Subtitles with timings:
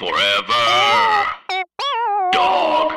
[0.00, 1.26] Forever.
[2.32, 2.92] Dog.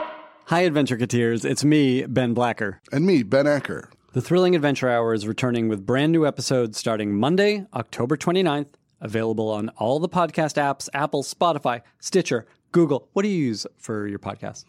[0.45, 1.43] Hi, Adventure Cateers.
[1.43, 2.79] It's me, Ben Blacker.
[2.93, 3.89] And me, Ben Acker.
[4.13, 8.67] The Thrilling Adventure Hour is returning with brand new episodes starting Monday, October 29th,
[9.01, 13.09] available on all the podcast apps Apple, Spotify, Stitcher, Google.
[13.11, 14.63] What do you use for your podcast?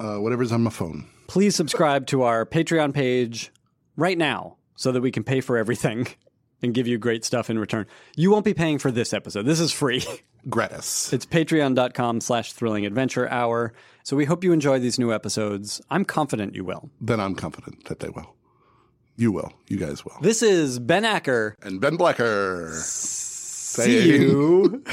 [0.00, 1.06] Uh, whatever's on my phone.
[1.26, 3.52] Please subscribe to our Patreon page
[3.94, 6.06] right now so that we can pay for everything
[6.62, 7.86] and give you great stuff in return.
[8.16, 9.44] You won't be paying for this episode.
[9.44, 10.02] This is free.
[10.48, 11.12] Gratis.
[11.12, 13.72] It's patreon.com slash thrilling adventure hour.
[14.02, 15.80] So we hope you enjoy these new episodes.
[15.90, 16.90] I'm confident you will.
[17.00, 18.34] Then I'm confident that they will.
[19.16, 19.52] You will.
[19.68, 20.16] You guys will.
[20.20, 21.56] This is Ben Acker.
[21.62, 22.72] And Ben Blacker.
[22.74, 24.84] See you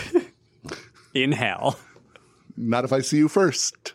[1.14, 1.80] in hell.
[2.56, 3.94] Not if I see you first.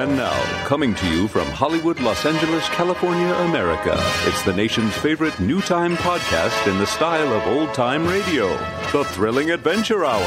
[0.00, 0.39] And now,
[0.70, 5.96] coming to you from Hollywood, Los Angeles, California, America, it's the nation's favorite new time
[5.96, 8.56] podcast in the style of old time radio
[8.92, 10.22] The Thrilling Adventure Hour.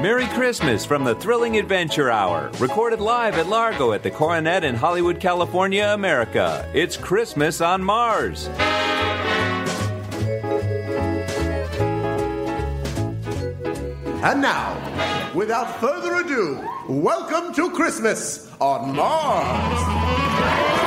[0.00, 4.76] Merry Christmas from the Thrilling Adventure Hour, recorded live at Largo at the Coronet in
[4.76, 6.66] Hollywood, California, America.
[6.72, 8.48] It's Christmas on Mars.
[14.24, 20.83] And now, without further ado, welcome to Christmas on Mars.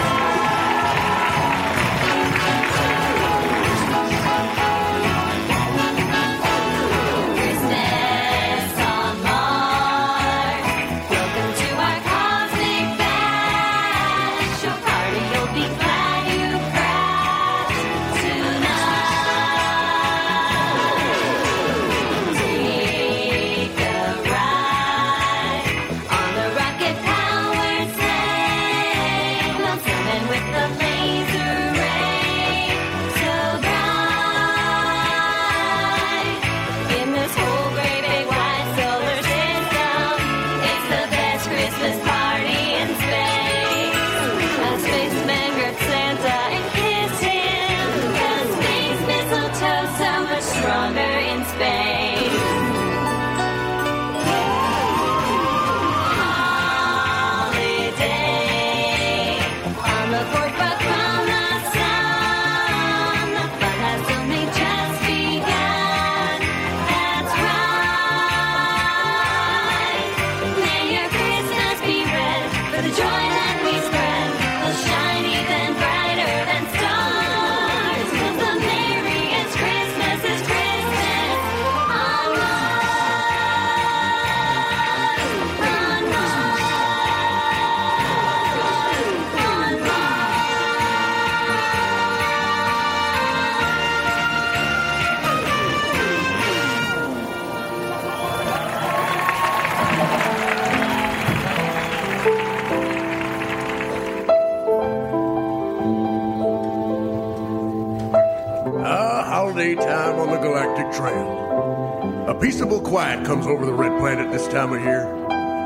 [113.28, 115.04] Comes over the red planet this time of year,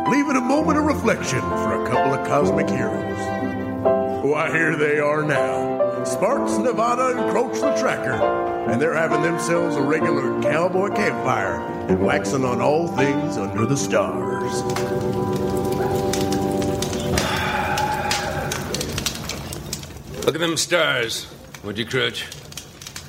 [0.10, 3.20] leaving a moment of reflection for a couple of cosmic heroes.
[3.86, 6.04] Oh, Why, here they are now.
[6.04, 8.14] Sparks, Nevada, and Croach the Tracker,
[8.68, 13.78] and they're having themselves a regular cowboy campfire and waxing on all things under the
[13.78, 14.64] stars.
[20.26, 21.28] Look at them stars,
[21.64, 22.24] would you, Croach?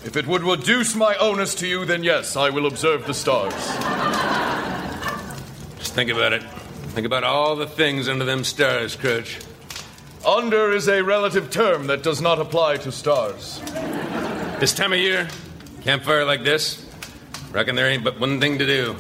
[0.05, 3.82] If it would reduce my onus to you, then yes, I will observe the stars.
[5.93, 6.43] Just think about it.
[6.95, 9.45] Think about all the things under them stars, Croach.
[10.27, 13.61] Under is a relative term that does not apply to stars.
[14.59, 15.29] This time of year,
[15.83, 16.87] campfire like this,
[17.51, 18.97] reckon there ain't but one thing to do.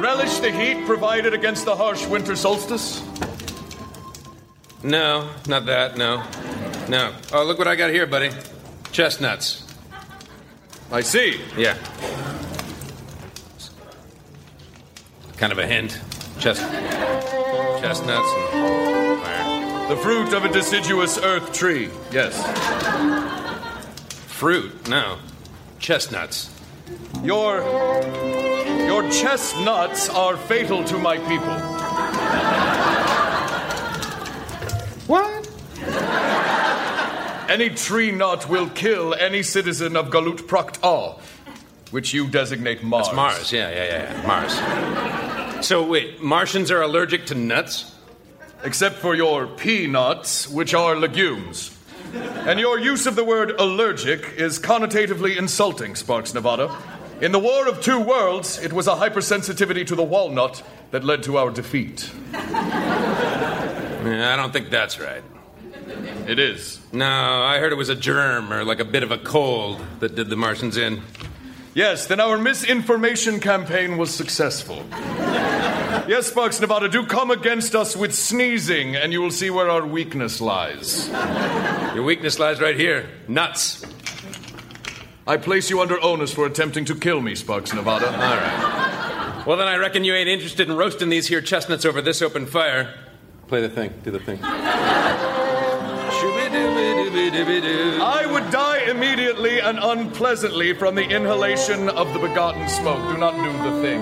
[0.00, 3.02] Relish the heat provided against the harsh winter solstice?
[4.82, 6.24] No, not that, no.
[6.88, 7.12] No.
[7.34, 8.30] Oh, look what I got here, buddy.
[8.92, 9.63] Chestnuts.
[10.94, 11.40] I see.
[11.56, 11.76] Yeah.
[15.36, 16.00] Kind of a hint.
[16.38, 16.62] Chest,
[17.80, 19.88] chestnuts and.
[19.88, 22.40] The fruit of a deciduous earth tree, yes.
[24.28, 24.88] Fruit?
[24.88, 25.18] No.
[25.80, 26.56] Chestnuts.
[27.24, 27.60] Your.
[28.86, 32.73] Your chestnuts are fatal to my people.
[37.54, 41.14] Any tree nut will kill any citizen of Galut Prakt Ah.
[41.92, 43.06] which you designate Mars.
[43.06, 43.52] That's Mars.
[43.52, 44.26] Yeah, yeah, yeah, yeah.
[44.26, 45.64] Mars.
[45.64, 47.92] So wait, Martians are allergic to nuts?
[48.64, 51.70] Except for your peanuts, which are legumes.
[52.44, 56.76] And your use of the word allergic is connotatively insulting, Sparks Nevada.
[57.20, 60.60] In the War of Two Worlds, it was a hypersensitivity to the walnut
[60.90, 62.10] that led to our defeat.
[62.32, 65.22] Yeah, I don't think that's right.
[66.28, 66.80] It is.
[66.92, 70.14] No, I heard it was a germ or like a bit of a cold that
[70.14, 71.02] did the Martians in.
[71.74, 74.84] Yes, then our misinformation campaign was successful.
[76.06, 79.84] Yes, Sparks Nevada, do come against us with sneezing, and you will see where our
[79.84, 81.08] weakness lies.
[81.94, 83.84] Your weakness lies right here nuts.
[85.26, 88.06] I place you under onus for attempting to kill me, Sparks Nevada.
[88.06, 89.44] All right.
[89.46, 92.46] Well, then I reckon you ain't interested in roasting these here chestnuts over this open
[92.46, 92.94] fire.
[93.48, 93.92] Play the thing.
[94.02, 94.38] Do the thing.
[97.16, 103.12] I would die immediately and unpleasantly from the inhalation of the begotten smoke.
[103.12, 104.00] Do not do the thing.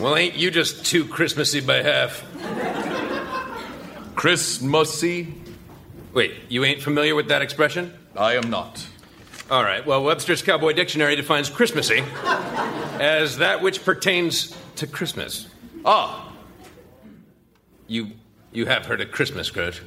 [0.00, 2.24] Well, ain't you just too Christmassy by half?
[4.14, 5.34] Christmassy?
[6.14, 7.92] Wait, you ain't familiar with that expression?
[8.16, 8.86] I am not.
[9.50, 9.84] All right.
[9.84, 12.02] Well, Webster's Cowboy Dictionary defines Christmassy
[12.98, 15.48] as that which pertains to Christmas.
[15.84, 16.29] Ah,
[17.90, 18.12] You
[18.52, 19.80] you have heard of Christmas, Croach?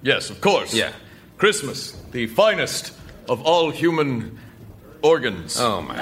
[0.00, 0.72] yes, of course.
[0.72, 0.92] Yeah.
[1.36, 2.94] Christmas, the finest
[3.28, 4.38] of all human
[5.02, 5.60] organs.
[5.60, 5.94] Oh my.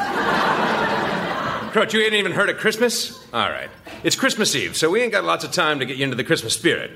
[1.73, 3.19] Croach, you ain't even heard of Christmas?
[3.35, 3.69] All right.
[4.05, 6.23] It's Christmas Eve, so we ain't got lots of time to get you into the
[6.23, 6.93] Christmas spirit.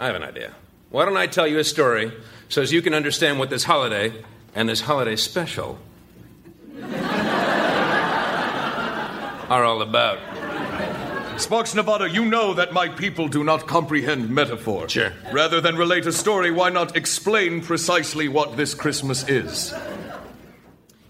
[0.00, 0.52] I have an idea.
[0.90, 2.12] Why don't I tell you a story
[2.48, 4.12] so as you can understand what this holiday
[4.56, 5.78] and this holiday special
[9.48, 10.18] are all about?
[11.36, 14.88] Sparks Nevada, you know that my people do not comprehend metaphor.
[14.88, 15.12] Sure.
[15.32, 19.74] Rather than relate a story, why not explain precisely what this Christmas is?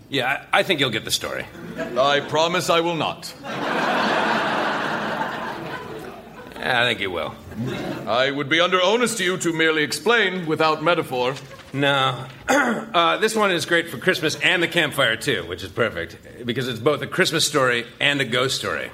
[0.08, 1.46] Yeah, I, I think you'll get the story.
[1.76, 3.34] I promise I will not.
[6.64, 7.34] Yeah, I think you will.
[8.06, 11.34] I would be under onus to you to merely explain without metaphor.
[11.74, 12.26] No.
[12.48, 16.16] uh, this one is great for Christmas and the campfire, too, which is perfect
[16.46, 18.90] because it's both a Christmas story and a ghost story.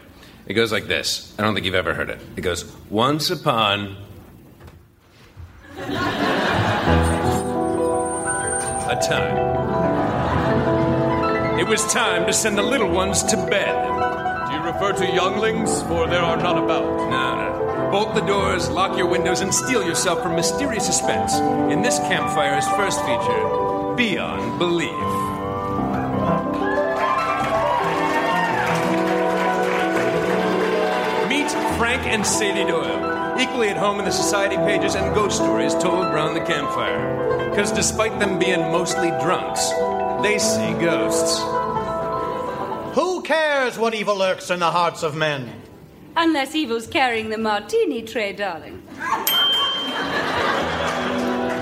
[0.50, 2.18] It goes like this I don't think you've ever heard it.
[2.34, 3.96] It goes, Once upon
[5.78, 5.86] a
[9.00, 9.36] time.
[11.56, 14.48] It was time to send the little ones to bed.
[14.48, 15.82] Do you refer to younglings?
[15.82, 17.08] For there are none about.
[17.08, 17.90] No, no.
[17.92, 21.36] Bolt the doors, lock your windows, and steel yourself from mysterious suspense
[21.72, 25.09] in this campfire's first feature, Beyond Belief.
[31.90, 36.06] Frank and Sadie Doyle, equally at home in the society pages and ghost stories told
[36.06, 37.50] around the campfire.
[37.50, 39.70] Because despite them being mostly drunks,
[40.22, 41.40] they see ghosts.
[42.94, 45.50] Who cares what evil lurks in the hearts of men?
[46.16, 48.86] Unless Evil's carrying the martini tray, darling.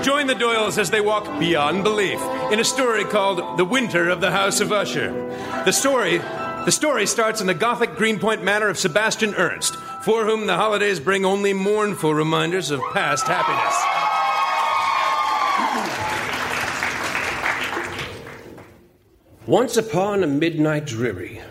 [0.03, 2.21] Join the Doyles as they walk beyond belief
[2.51, 5.11] in a story called The Winter of the House of Usher.
[5.65, 6.19] The story
[6.65, 10.99] the story starts in the Gothic Greenpoint manor of Sebastian Ernst, for whom the holidays
[10.99, 13.75] bring only mournful reminders of past happiness.
[19.45, 21.41] Once upon a midnight dreary,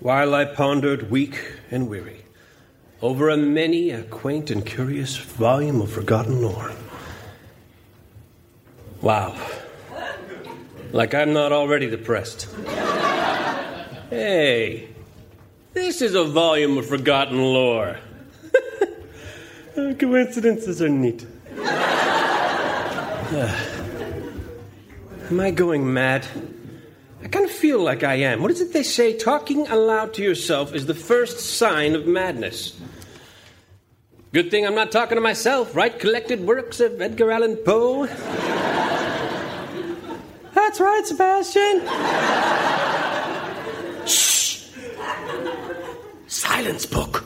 [0.00, 2.24] while I pondered weak and weary
[3.02, 6.72] over a many a quaint and curious volume of forgotten lore.
[9.00, 9.34] Wow.
[10.92, 12.48] Like I'm not already depressed.
[14.10, 14.88] Hey,
[15.72, 18.00] this is a volume of forgotten lore.
[19.76, 21.24] Coincidences are neat.
[25.30, 26.26] Am I going mad?
[27.22, 28.42] I kind of feel like I am.
[28.42, 29.16] What is it they say?
[29.16, 32.80] Talking aloud to yourself is the first sign of madness.
[34.32, 35.96] Good thing I'm not talking to myself, right?
[35.96, 38.06] Collected works of Edgar Allan Poe.
[40.52, 42.99] That's right, Sebastian.
[46.50, 47.24] Silence, book.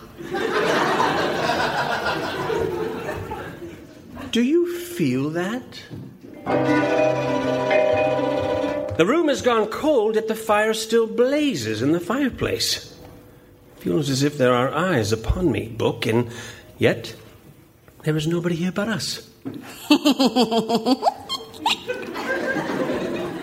[4.31, 5.83] Do you feel that?
[8.99, 12.95] The room has gone cold, yet the fire still blazes in the fireplace.
[13.79, 16.31] Feels as if there are eyes upon me, book, and
[16.77, 17.17] yet
[18.03, 19.27] there is nobody here but us.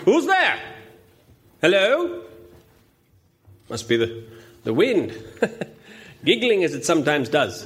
[0.04, 0.60] Who's there?
[1.60, 2.22] Hello?
[3.68, 4.24] Must be the,
[4.62, 5.12] the wind.
[6.24, 7.64] Giggling as it sometimes does.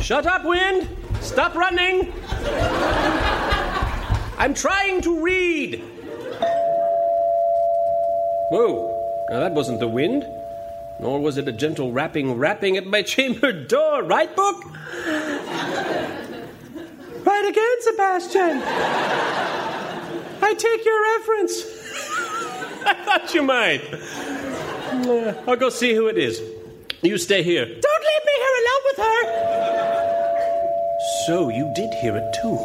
[0.00, 0.88] Shut up, wind!
[1.20, 2.12] Stop running!
[4.38, 5.82] I'm trying to read.
[8.50, 10.24] Whoa, now that wasn't the wind,
[11.00, 14.64] nor was it a gentle rapping, rapping at my chamber door, right, Book?
[17.24, 18.62] right again, Sebastian.
[20.40, 21.62] I take your reference.
[22.86, 23.82] I thought you might.
[25.06, 26.42] Uh, I'll go see who it is.
[27.00, 27.64] You stay here.
[27.64, 29.20] Don't leave me here alone with her.
[31.26, 32.58] So you did hear it too.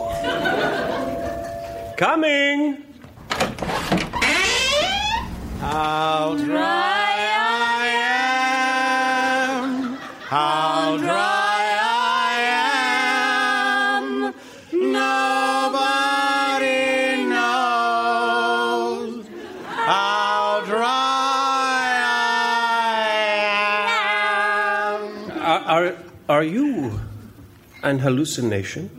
[1.98, 2.84] Coming.
[5.60, 7.01] How dry
[26.42, 27.00] are, are you
[27.84, 28.90] an hallucination?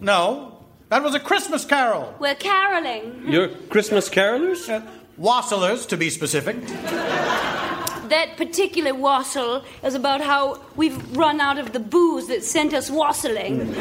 [0.00, 2.12] No, that was a Christmas carol.
[2.18, 3.22] We're caroling.
[3.28, 4.68] You're Christmas carolers?
[4.68, 4.82] Uh,
[5.18, 6.60] Wassailers, to be specific.
[8.08, 12.90] That particular wassail is about how we've run out of the booze that sent us
[12.90, 13.74] wassailing.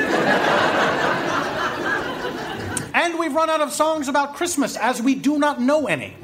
[2.94, 6.16] And we've run out of songs about Christmas, as we do not know any.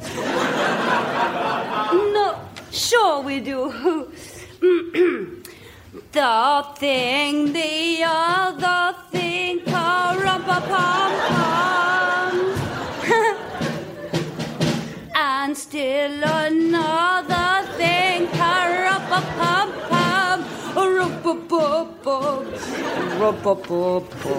[1.92, 2.40] No,
[2.72, 4.14] sure we do.
[6.12, 12.36] the thing, the other thing, pa-rum-pa-pum-pum.
[15.15, 20.44] and still another thing, pa-rum-pa-pum-pum.
[20.75, 22.46] Ru-bu-bu-bu.
[23.20, 24.36] Ru-bu-bu-bu.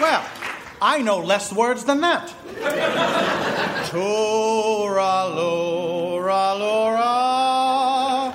[0.00, 0.24] Well,
[0.82, 2.34] I know less words than that.
[3.90, 5.28] Tora
[6.30, 8.32] lora lora,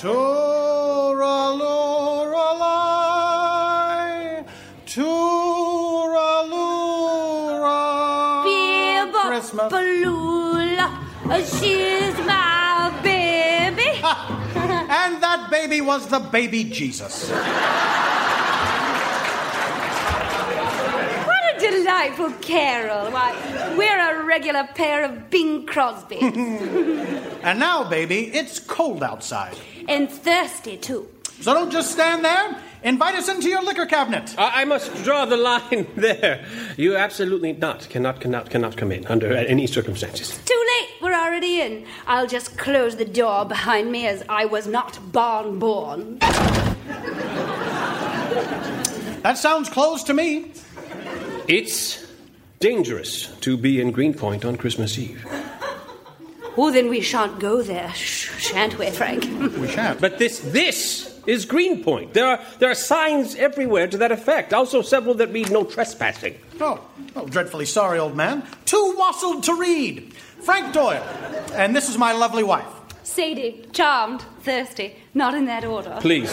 [0.00, 4.44] tora lora lai,
[4.86, 7.78] tora lora.
[9.28, 9.70] Christmas.
[9.70, 10.88] Balula,
[11.44, 13.90] she's my baby.
[14.88, 17.30] And that baby was the baby Jesus.
[21.26, 23.12] What a delightful carol.
[23.12, 23.32] Why,
[23.78, 26.18] we're a regular pair of Bing Crosby.
[27.46, 29.56] And now, baby, it's cold outside.
[29.88, 31.06] and thirsty, too.
[31.40, 32.56] So don't just stand there.
[32.82, 34.34] Invite us into your liquor cabinet.
[34.36, 36.44] I, I must draw the line there.
[36.76, 40.36] You absolutely not, cannot, cannot, cannot come in under any circumstances.
[40.44, 41.86] Too late, we're already in.
[42.08, 46.18] I'll just close the door behind me as I was not born born.
[49.22, 50.50] That sounds closed to me.
[51.48, 52.04] It's
[52.58, 55.24] dangerous to be in Greenpoint on Christmas Eve.
[56.56, 59.24] Oh, then we shan't go there, shan't we, Frank?
[59.60, 60.00] We shan't.
[60.00, 62.14] But this, this is Greenpoint.
[62.14, 64.52] There are, there are signs everywhere to that effect.
[64.52, 66.36] Also, several that read no trespassing.
[66.60, 66.84] Oh,
[67.14, 68.42] oh, dreadfully sorry, old man.
[68.64, 70.14] Too wassailed to read.
[70.14, 71.04] Frank Doyle.
[71.52, 72.66] And this is my lovely wife.
[73.04, 75.96] Sadie, charmed, thirsty, not in that order.
[76.00, 76.32] Please.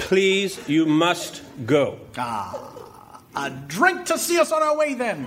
[0.00, 1.98] Please, you must go.
[2.16, 5.24] Ah, a drink to see us on our way then.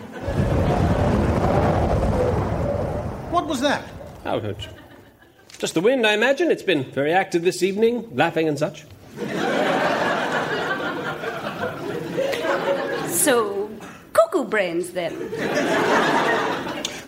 [3.32, 3.84] What was that?
[4.26, 4.68] Oh, it's
[5.58, 6.52] just the wind, I imagine.
[6.52, 8.86] It's been very active this evening, laughing and such.
[13.10, 13.70] So,
[14.14, 15.14] cuckoo brains then.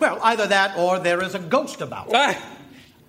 [0.00, 2.14] Well, either that or there is a ghost about.
[2.14, 2.38] I,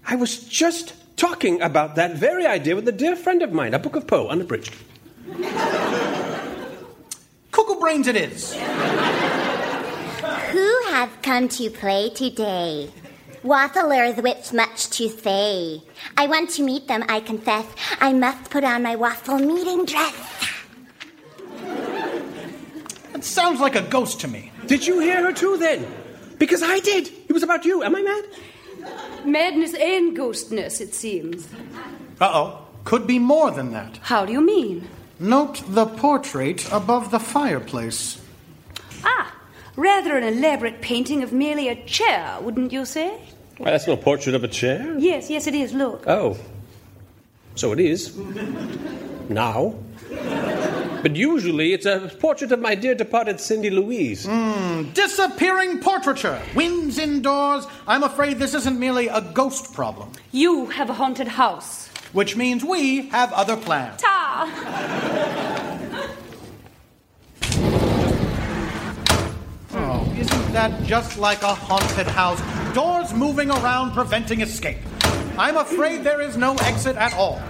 [0.05, 3.79] I was just talking about that very idea with a dear friend of mine, a
[3.79, 4.73] book of Poe, unabridged.
[7.55, 8.53] Cuckoo brains it is.
[10.53, 12.91] Who hath come to play today?
[13.45, 15.81] Wafflers with much to say.
[16.17, 17.65] I want to meet them, I confess.
[18.01, 20.13] I must put on my waffle meeting dress.
[23.13, 24.51] It sounds like a ghost to me.
[24.65, 25.87] Did you hear her too then?
[26.37, 27.07] Because I did.
[27.07, 27.83] It was about you.
[27.83, 28.25] Am I mad?
[29.25, 31.47] Madness and ghostness, it seems.
[32.19, 32.67] Uh oh.
[32.83, 33.97] Could be more than that.
[34.01, 34.89] How do you mean?
[35.19, 38.21] Note the portrait above the fireplace.
[39.03, 39.33] Ah,
[39.77, 43.17] rather an elaborate painting of merely a chair, wouldn't you say?
[43.57, 44.97] Well, that's no portrait of a chair.
[44.97, 45.73] Yes, yes, it is.
[45.73, 46.05] Look.
[46.07, 46.37] Oh.
[47.55, 48.17] So it is.
[49.29, 49.75] Now.
[51.01, 54.25] But usually it's a portrait of my dear departed Cindy Louise.
[54.25, 56.41] Hmm, disappearing portraiture.
[56.55, 57.67] Winds indoors.
[57.87, 60.11] I'm afraid this isn't merely a ghost problem.
[60.31, 61.89] You have a haunted house.
[62.15, 64.01] Which means we have other plans.
[64.01, 64.47] Ta!
[69.73, 72.39] Oh, isn't that just like a haunted house?
[72.73, 74.77] doors moving around, preventing escape.
[75.37, 77.41] I'm afraid there is no exit at all.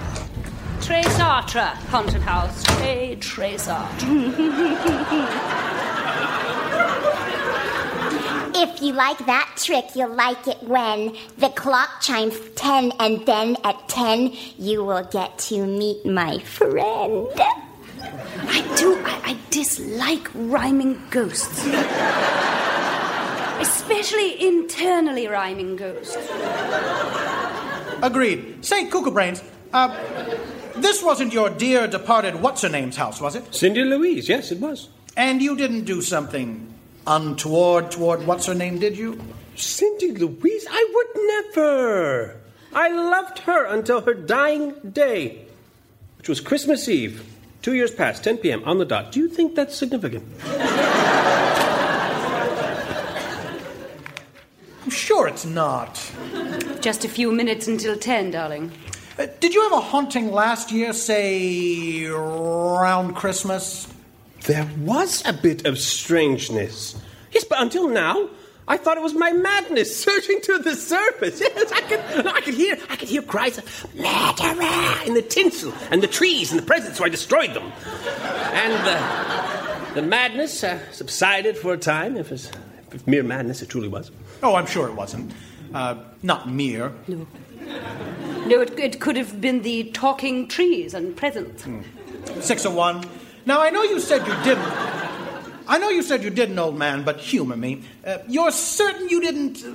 [0.81, 2.63] Tres Sartre, haunted house.
[2.63, 3.67] Tres, Tres
[8.57, 13.57] If you like that trick, you'll like it when the clock chimes 10 and then
[13.65, 17.27] at 10 you will get to meet my friend.
[18.47, 18.95] I do.
[19.03, 21.65] I, I dislike rhyming ghosts.
[23.59, 26.15] Especially internally rhyming ghosts.
[28.01, 28.63] Agreed.
[28.63, 29.43] Say, Cuckoo Brains,
[29.73, 29.93] uh,
[30.77, 33.53] this wasn't your dear departed what's her name's house, was it?
[33.53, 34.87] Cindy Louise, yes, it was.
[35.17, 36.74] And you didn't do something
[37.07, 39.19] untoward toward what's her name, did you?
[39.55, 40.65] Cindy Louise?
[40.69, 41.07] I would
[41.55, 42.41] never.
[42.73, 45.45] I loved her until her dying day,
[46.17, 47.25] which was Christmas Eve,
[47.61, 48.63] two years past, 10 p.m.
[48.65, 49.11] on the dot.
[49.11, 50.25] Do you think that's significant?
[54.83, 56.11] I'm sure it's not.
[56.81, 58.71] Just a few minutes until 10, darling.
[59.17, 63.87] Uh, did you have a haunting last year, say, around Christmas?
[64.45, 66.95] There was a bit of strangeness.
[67.31, 68.29] Yes, but until now,
[68.67, 71.39] I thought it was my madness surging to the surface.
[71.39, 75.73] Yes, I could, I could hear, I could hear cries of murderer in the tinsel
[75.91, 77.71] and the trees and the presents, so I destroyed them.
[78.53, 82.51] And uh, the madness uh, subsided for a time, if it's
[82.91, 84.11] if mere madness it truly was.
[84.41, 85.33] Oh, I'm sure it wasn't.
[85.73, 86.91] Uh, not mere.
[87.07, 87.27] No.
[88.45, 91.65] No, it, it could have been the talking trees and presents.
[92.41, 93.03] Six of one.
[93.45, 94.65] Now, I know you said you didn't.
[95.67, 97.83] I know you said you didn't, old man, but humor me.
[98.05, 99.71] Uh, you're certain you didn't uh,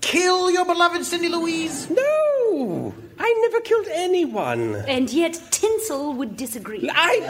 [0.00, 1.88] kill your beloved Cindy Louise?
[1.90, 2.94] No!
[3.18, 4.76] I never killed anyone.
[4.88, 6.88] And yet Tinsel would disagree.
[6.92, 7.20] I.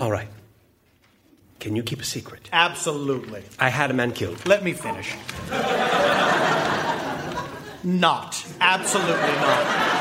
[0.00, 0.28] All right.
[1.60, 2.48] Can you keep a secret?
[2.52, 3.44] Absolutely.
[3.58, 4.44] I had a man killed.
[4.46, 5.14] Let me finish.
[7.84, 8.44] not.
[8.60, 9.92] Absolutely not.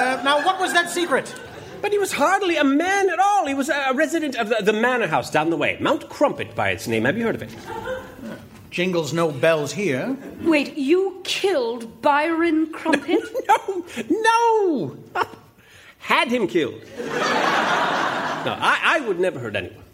[0.00, 1.34] Uh, now, what was that secret?
[1.80, 3.46] But he was hardly a man at all.
[3.46, 5.78] He was a resident of the, the manor house down the way.
[5.80, 7.04] Mount Crumpet by its name.
[7.06, 7.56] Have you heard of it?
[8.70, 10.16] Jingles no bells here.
[10.42, 13.20] Wait, you killed Byron Crumpet?
[13.48, 14.96] no, no!
[15.98, 16.82] Had him killed.
[16.98, 19.84] No, I, I would never hurt anyone.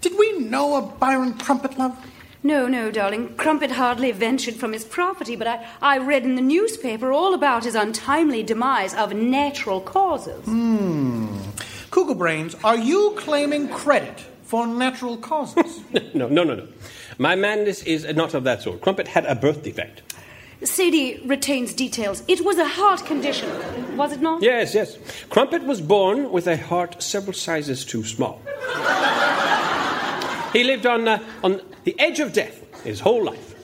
[0.00, 1.96] Did we know a Byron Crumpet, love?
[2.46, 3.34] No, no, darling.
[3.34, 7.64] Crumpet hardly ventured from his property, but I, I read in the newspaper all about
[7.64, 10.44] his untimely demise of natural causes.
[10.44, 11.40] Hmm.
[11.90, 15.80] Cuckoo Brains, are you claiming credit for natural causes?
[16.14, 16.68] no, no, no, no.
[17.18, 18.80] My madness is not of that sort.
[18.80, 20.02] Crumpet had a birth defect.
[20.62, 22.22] Sadie retains details.
[22.28, 23.50] It was a heart condition,
[23.96, 24.40] was it not?
[24.40, 24.98] Yes, yes.
[25.30, 28.40] Crumpet was born with a heart several sizes too small.
[30.56, 33.54] He lived on, uh, on the edge of death his whole life.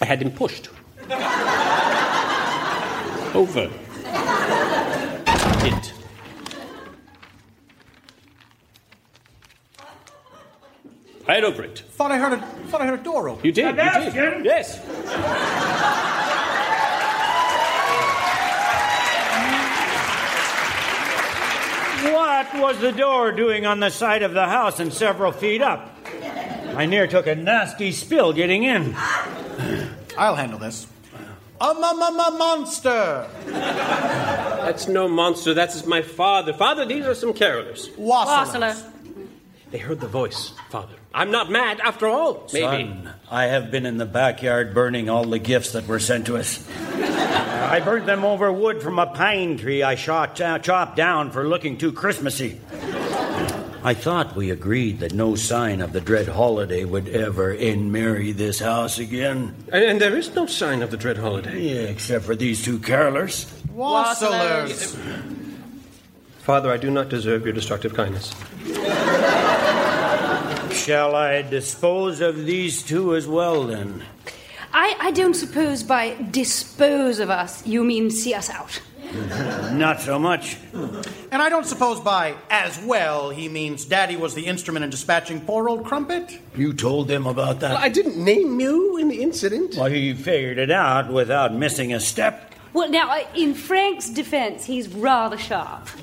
[0.00, 0.70] I had him pushed
[3.34, 3.70] over
[5.62, 5.92] it.
[11.26, 11.80] Right over it.
[11.90, 13.44] thought I heard a thought I heard a door open.
[13.44, 13.76] You did.
[13.76, 14.44] You did.
[14.46, 14.78] Yes.
[22.02, 25.96] What was the door doing on the side of the house and several feet up?
[26.76, 28.94] I near took a nasty spill getting in.
[30.16, 30.86] I'll handle this.
[31.60, 33.28] A ma ma ma monster.
[33.46, 35.54] That's no monster.
[35.54, 36.52] That's my father.
[36.52, 37.90] Father, these are some carolers.
[37.96, 38.84] Wassailers.
[39.72, 40.94] They heard the voice, Father.
[41.14, 42.48] I'm not mad after all.
[42.52, 42.64] Maybe.
[42.64, 46.36] Son, I have been in the backyard burning all the gifts that were sent to
[46.36, 46.66] us.
[46.78, 51.46] I burnt them over wood from a pine tree I shot, uh, chopped down for
[51.46, 52.60] looking too Christmassy.
[53.84, 58.58] I thought we agreed that no sign of the dread holiday would ever in-marry this
[58.58, 59.54] house again.
[59.72, 61.60] And, and there is no sign of the dread holiday.
[61.60, 63.46] Yeah, except for these two carolers.
[63.74, 64.96] Wassailers.
[66.40, 68.34] Father, I do not deserve your destructive kindness.
[70.84, 74.02] Shall I dispose of these two as well, then?
[74.72, 78.80] I, I don't suppose by dispose of us you mean see us out.
[79.72, 80.56] Not so much.
[80.72, 85.40] And I don't suppose by as well he means Daddy was the instrument in dispatching
[85.40, 86.38] poor old Crumpet?
[86.56, 87.70] You told them about that?
[87.70, 89.76] Well, I didn't name you in the incident.
[89.76, 92.54] Well, he figured it out without missing a step.
[92.72, 95.88] Well, now, uh, in Frank's defense, he's rather sharp.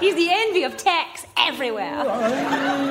[0.00, 2.04] he's the envy of tax everywhere.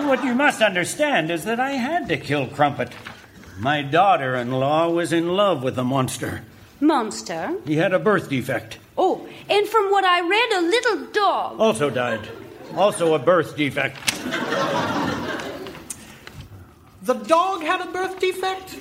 [0.08, 2.92] What you must understand is that I had to kill Crumpet.
[3.60, 6.44] My daughter in law was in love with the monster.
[6.80, 7.56] Monster.
[7.66, 8.80] He had a birth defect.
[8.98, 11.60] Oh, and from what I read, a little dog.
[11.60, 12.28] Also died.
[12.76, 13.98] Also a birth defect.
[17.04, 18.78] The dog had a birth defect?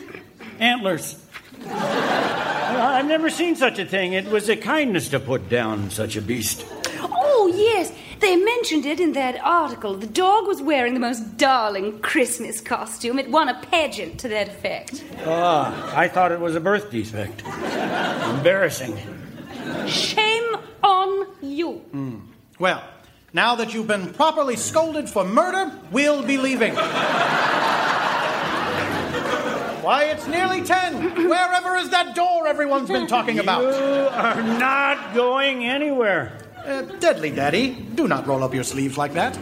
[0.59, 1.19] Antlers.
[1.67, 4.13] I've never seen such a thing.
[4.15, 6.65] It was a kindness to put down such a beast.
[7.01, 7.93] Oh, yes.
[8.23, 9.95] They mentioned it in that article.
[9.97, 13.19] The dog was wearing the most darling Christmas costume.
[13.19, 15.03] It won a pageant to that effect.
[15.27, 17.43] Ah, I thought it was a birth defect.
[17.45, 18.97] Embarrassing.
[19.89, 21.83] Shame on you.
[22.61, 22.85] Well,
[23.33, 26.75] now that you've been properly scolded for murder, we'll be leaving.
[29.83, 31.29] Why, it's nearly ten.
[31.29, 33.63] Wherever is that door everyone's been talking about?
[33.63, 36.39] You are not going anywhere.
[36.65, 39.39] Uh, Deadly Daddy, do not roll up your sleeves like that.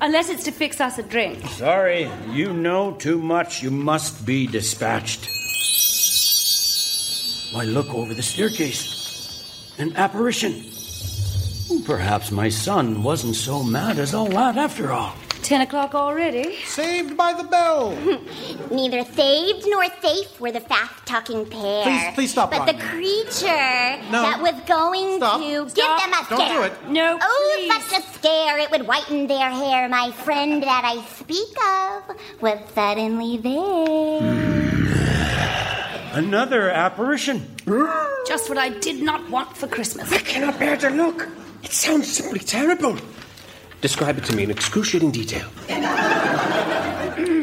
[0.00, 1.46] Unless it's to fix us a drink.
[1.48, 3.62] Sorry, you know too much.
[3.62, 5.30] You must be dispatched.
[7.54, 9.72] Why, look over the staircase.
[9.78, 10.64] An apparition.
[11.86, 15.14] Perhaps my son wasn't so mad as all that after all.
[15.44, 16.56] Ten o'clock already.
[16.64, 17.90] Saved by the bell.
[18.70, 21.82] Neither saved nor safe were the fast talking pair.
[21.84, 24.22] Please- please stop, But the creature No.
[24.22, 25.40] that was going Stop.
[25.42, 26.54] to give them a Don't scare.
[26.56, 26.72] do it.
[26.88, 27.70] No, Oh, please.
[27.90, 28.56] such a scare!
[28.58, 29.86] It would whiten their hair.
[29.90, 34.20] My friend that I speak of was suddenly there.
[34.20, 36.18] Hmm.
[36.24, 37.54] Another apparition.
[38.26, 40.10] Just what I did not want for Christmas.
[40.10, 41.28] I cannot bear to look.
[41.62, 42.96] It sounds simply terrible.
[43.84, 45.46] Describe it to me in excruciating detail.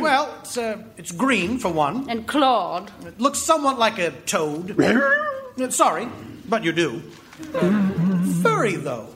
[0.01, 2.09] Well, it's, uh, it's green, for one.
[2.09, 2.91] And clawed.
[3.05, 4.75] It looks somewhat like a toad.
[5.61, 6.07] Uh, Sorry,
[6.49, 7.01] but you do.
[8.41, 9.09] Furry, though.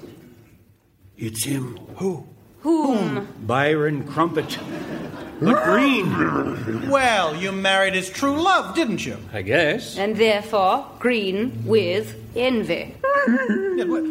[1.17, 1.77] It's him.
[1.95, 2.27] Who?
[2.65, 3.27] Whom?
[3.45, 4.57] Byron Crumpet.
[5.39, 6.89] But green.
[6.89, 9.19] Well, you married his true love, didn't you?
[9.31, 9.99] I guess.
[9.99, 12.95] And therefore, green with envy.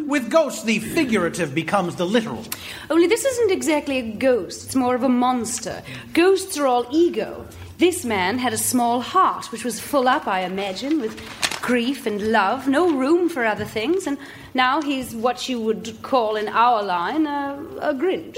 [0.07, 2.45] With ghosts, the figurative becomes the literal.
[2.89, 5.83] Only this isn't exactly a ghost, it's more of a monster.
[6.13, 7.45] Ghosts are all ego.
[7.77, 11.19] This man had a small heart, which was full up, I imagine, with
[11.65, 14.19] grief and love, no room for other things, and
[14.53, 18.37] now he's what you would call in our line a, a Grinch.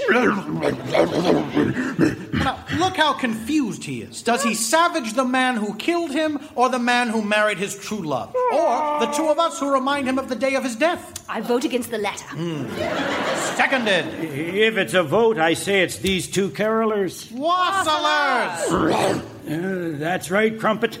[2.32, 4.22] Now, look how confused he is.
[4.22, 8.00] Does he savage the man who killed him or the man who married his true
[8.00, 8.34] love?
[8.34, 11.22] Or the two of us who remind him of the day of his death?
[11.28, 12.28] I vote against the latter.
[13.56, 14.06] Seconded.
[14.24, 17.30] If it's a vote, I say it's these two carolers.
[17.30, 19.20] Wassailers!
[19.48, 20.98] Uh, that's right, Crumpet.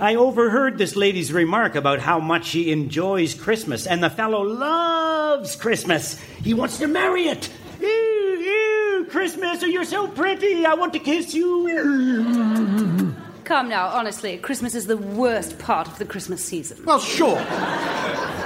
[0.00, 5.54] I overheard this lady's remark about how much she enjoys Christmas, and the fellow loves
[5.56, 6.18] Christmas.
[6.42, 7.50] He wants to marry it.
[7.82, 10.64] Ew, ew, Christmas, you're so pretty.
[10.64, 13.09] I want to kiss you.
[13.50, 16.84] Come now, honestly, Christmas is the worst part of the Christmas season.
[16.84, 17.34] Well, sure.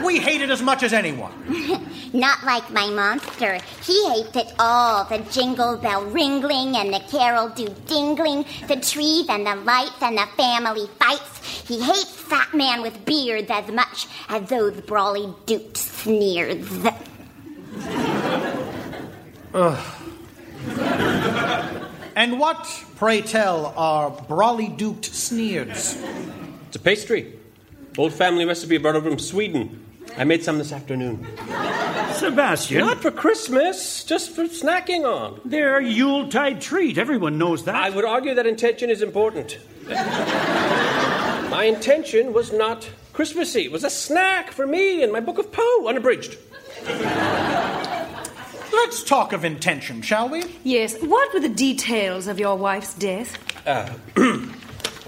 [0.02, 1.30] We hate it as much as anyone.
[2.14, 3.58] Not like my monster.
[3.82, 9.26] He hates it all the jingle bell ringling and the carol do dingling, the trees
[9.28, 11.68] and the lights and the family fights.
[11.68, 16.66] He hates that man with beards as much as those brawly duped sneers.
[22.16, 25.96] And what, pray tell, are brawly duped sneers?
[26.68, 27.32] It's a pastry.
[27.98, 29.84] Old family recipe brought over from Sweden.
[30.16, 31.26] I made some this afternoon.
[32.14, 35.40] Sebastian, Not for Christmas, just for snacking on.
[35.44, 36.98] they're a Yuletide treat.
[36.98, 37.74] Everyone knows that.
[37.74, 39.58] I would argue that intention is important.
[39.88, 43.64] my intention was not Christmassy.
[43.64, 46.36] It was a snack for me and my book of Poe, unabridged.
[48.74, 50.44] Let's talk of intention, shall we?
[50.62, 53.38] Yes, what were the details of your wife's death?
[53.66, 53.92] Uh,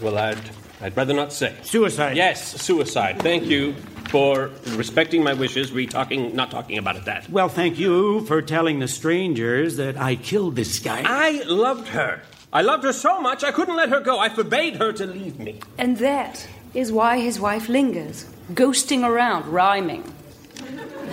[0.01, 0.39] well, I'd,
[0.81, 1.55] I'd rather not say.
[1.63, 2.17] Suicide.
[2.17, 3.21] Yes, suicide.
[3.21, 3.75] Thank you
[4.09, 7.29] for respecting my wishes, re talking, not talking about it that.
[7.29, 11.03] Well, thank you for telling the strangers that I killed this guy.
[11.05, 12.23] I loved her.
[12.53, 14.19] I loved her so much I couldn't let her go.
[14.19, 15.61] I forbade her to leave me.
[15.77, 20.05] And that is why his wife lingers, ghosting around, rhyming.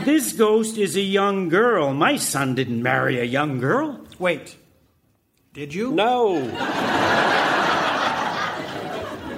[0.06, 1.94] This ghost is a young girl.
[1.94, 4.02] My son didn't marry a young girl.
[4.20, 4.58] Wait.
[5.54, 5.92] Did you?
[5.92, 6.42] No.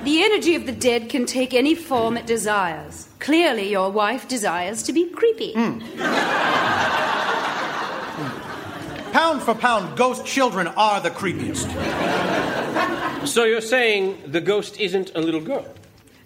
[0.05, 3.09] The energy of the dead can take any form it desires.
[3.19, 5.53] Clearly, your wife desires to be creepy.
[5.53, 5.79] Hmm.
[9.11, 11.67] Pound for pound, ghost children are the creepiest.
[13.27, 15.65] So you're saying the ghost isn't a little girl?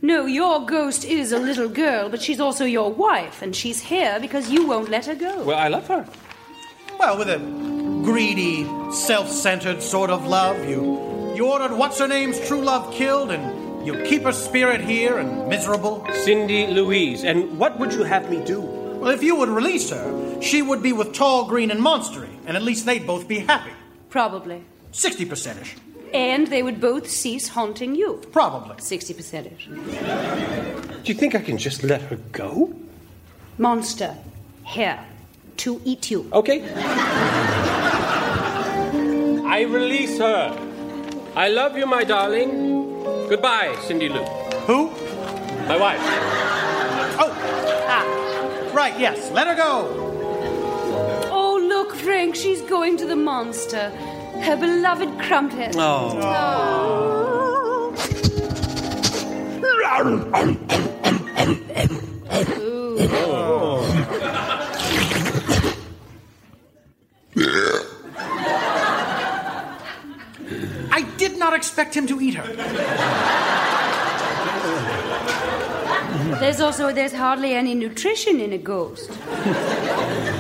[0.02, 4.18] No, your ghost is a little girl, but she's also your wife, and she's here
[4.20, 5.44] because you won't let her go.
[5.44, 6.08] Well, I love her.
[6.98, 7.40] Well, with a
[8.04, 13.86] greedy, self-centered sort of love, you you ordered what's her name's true love killed, and
[13.86, 16.06] you keep her spirit here and miserable.
[16.14, 17.24] Cindy Louise.
[17.24, 18.62] And what would you have me do?
[18.62, 22.58] Well, if you would release her, she would be with Tall, Green, and Monstery, and
[22.58, 23.72] at least they'd both be happy.
[24.10, 24.64] Probably.
[24.92, 25.76] 60% ish.
[26.14, 28.22] And they would both cease haunting you.
[28.32, 28.76] Probably.
[28.76, 29.66] 60% ish.
[31.04, 32.74] Do you think I can just let her go?
[33.58, 34.16] Monster,
[34.64, 35.00] here
[35.58, 36.30] to eat you.
[36.34, 36.64] Okay.
[39.46, 40.58] I release her.
[41.36, 43.04] I love you, my darling.
[43.30, 44.24] Goodbye, Cindy Lou.
[44.68, 44.90] Who?
[45.68, 46.00] My wife.
[47.22, 47.32] Oh!
[47.88, 48.72] Ah.
[48.74, 49.32] Right, yes.
[49.32, 49.88] Let her go.
[51.32, 53.92] Oh, look, Frank, she's going to the monster.
[54.42, 55.76] Her beloved crumpet.
[55.78, 56.60] Oh.
[70.92, 72.48] I did not expect him to eat her.
[76.40, 79.10] There's also there's hardly any nutrition in a ghost.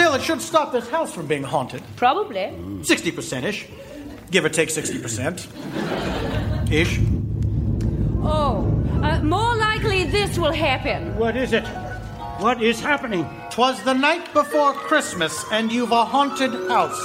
[0.00, 1.82] Still, it should stop this house from being haunted.
[1.96, 2.40] Probably.
[2.40, 3.66] 60% ish.
[4.30, 6.72] Give or take 60%.
[6.72, 6.98] Ish.
[8.22, 8.64] Oh,
[9.02, 11.14] uh, more likely this will happen.
[11.18, 11.66] What is it?
[12.38, 13.28] What is happening?
[13.50, 16.98] Twas the night before Christmas, and you've a haunted house.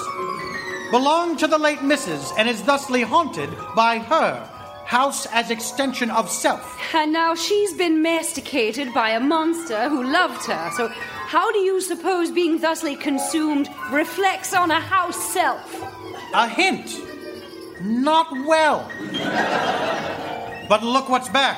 [0.89, 4.49] Belonged to the late Mrs., and is thusly haunted by her.
[4.85, 6.79] House as extension of self.
[6.93, 10.71] And now she's been masticated by a monster who loved her.
[10.77, 10.89] So,
[11.25, 15.81] how do you suppose being thusly consumed reflects on a house self?
[16.33, 17.01] A hint.
[17.81, 18.89] Not well.
[20.69, 21.57] But look what's back.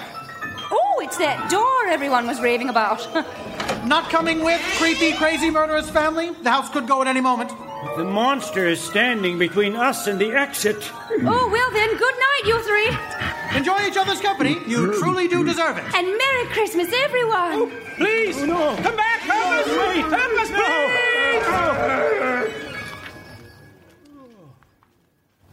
[0.71, 3.05] Oh, it's that door everyone was raving about.
[3.85, 6.29] Not coming with creepy, crazy, murderous family.
[6.29, 7.51] The house could go at any moment.
[7.95, 10.91] The monster is standing between us and the exit.
[10.93, 13.57] oh, well then, good night, you three.
[13.57, 14.57] Enjoy each other's company.
[14.67, 15.83] You truly do deserve it.
[15.95, 17.53] And Merry Christmas, everyone.
[17.53, 18.75] Oh, please, oh, no.
[18.83, 19.21] come back.
[19.21, 20.05] Help us, please.
[20.11, 21.07] Help us, please.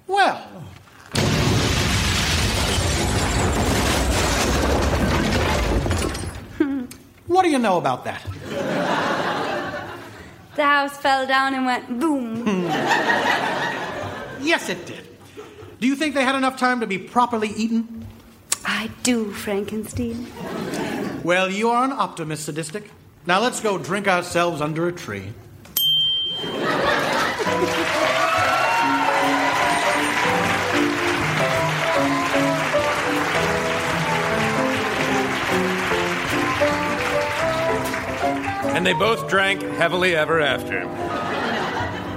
[0.06, 0.36] Well.
[7.26, 9.33] what do you know about that?
[10.56, 12.42] The house fell down and went boom.
[12.44, 12.64] Hmm.
[14.44, 15.06] Yes, it did.
[15.80, 18.06] Do you think they had enough time to be properly eaten?
[18.64, 20.26] I do, Frankenstein.
[21.22, 22.90] Well, you are an optimist, sadistic.
[23.26, 25.32] Now let's go drink ourselves under a tree.
[38.74, 40.84] And they both drank heavily ever after.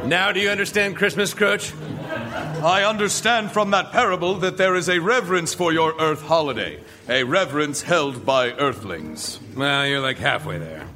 [0.07, 1.71] Now, do you understand Christmas, Croach?
[2.63, 7.23] I understand from that parable that there is a reverence for your Earth holiday, a
[7.23, 9.39] reverence held by Earthlings.
[9.55, 10.87] Well, you're like halfway there.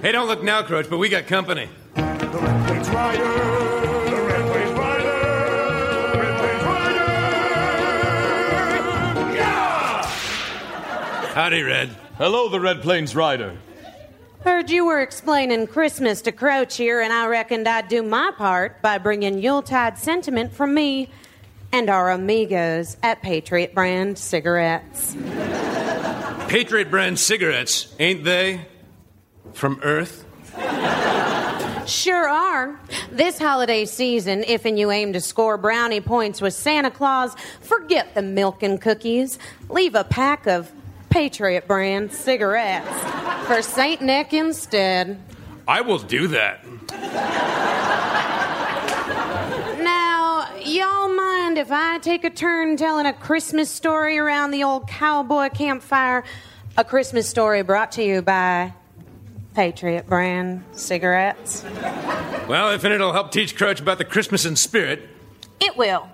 [0.00, 1.68] Hey, don't look now, Croach, but we got company.
[1.96, 3.24] It's Rider.
[3.24, 5.08] The Red Plains Rider.
[6.20, 7.06] Red Plains Rider.
[9.34, 10.06] Yeah!
[11.34, 11.88] Howdy, Red.
[12.16, 13.56] Hello, the Red Plains Rider.
[14.44, 18.82] Heard you were explaining Christmas to Croach here, and I reckoned I'd do my part
[18.82, 21.08] by bringing Yuletide sentiment from me
[21.72, 25.16] and our amigos at Patriot Brand Cigarettes.
[26.46, 28.66] Patriot brand cigarettes, ain't they?
[29.54, 30.26] From Earth?
[31.86, 32.78] Sure are.
[33.10, 38.14] This holiday season, if and you aim to score brownie points with Santa Claus, forget
[38.14, 39.38] the milk and cookies.
[39.70, 40.70] Leave a pack of
[41.14, 42.90] Patriot Brand cigarettes
[43.46, 44.02] for St.
[44.02, 45.16] Nick instead.
[45.68, 46.66] I will do that.
[49.80, 54.88] Now, y'all mind if I take a turn telling a Christmas story around the old
[54.88, 56.24] cowboy campfire?
[56.76, 58.72] A Christmas story brought to you by
[59.54, 61.62] Patriot Brand cigarettes.
[62.48, 65.08] Well, if it'll help teach Croach about the Christmas in spirit.
[65.60, 66.08] It will.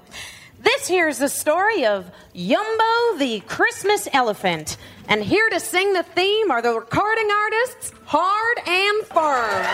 [0.62, 4.76] This here's the story of Yumbo the Christmas Elephant.
[5.08, 9.64] And here to sing the theme are the recording artists, Hard 'n Phirm.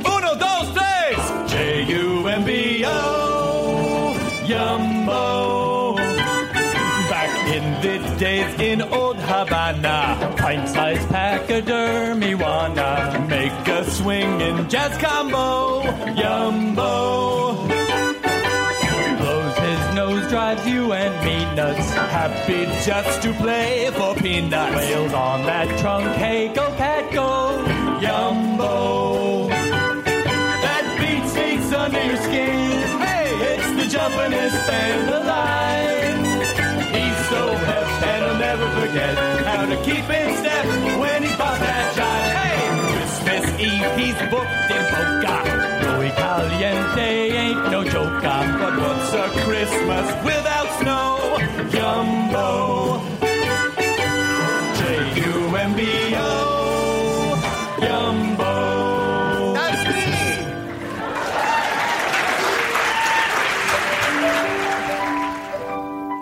[0.00, 1.52] Uno, dos, tres!
[1.52, 4.16] J U M B O.
[4.46, 5.96] Yumbo.
[7.10, 13.11] Back in the days in old Havana, pint sized pachydermy wanna
[14.12, 15.82] swinging jazz combo.
[16.20, 17.66] Yumbo.
[19.18, 21.90] Blows his nose, drives you and me nuts.
[22.16, 24.76] Happy just to play for peanuts.
[24.76, 27.64] Wails on that trunk, hey, go cat, go.
[28.04, 29.48] Yumbo.
[30.64, 33.00] That beat sneaks under your skin.
[33.06, 35.92] Hey, it's the jumpin'est band alive.
[36.94, 39.14] He's so hip and I'll never forget
[39.46, 40.71] how to keep in step
[43.98, 45.36] he's booked in Boca.
[45.96, 48.22] Muy caliente ain't no joke.
[48.22, 51.18] But what's a Christmas without snow?
[51.70, 52.50] Yumbo.
[54.78, 56.30] J-U-M-B-O.
[57.80, 58.52] Yumbo.
[59.54, 60.02] That's me.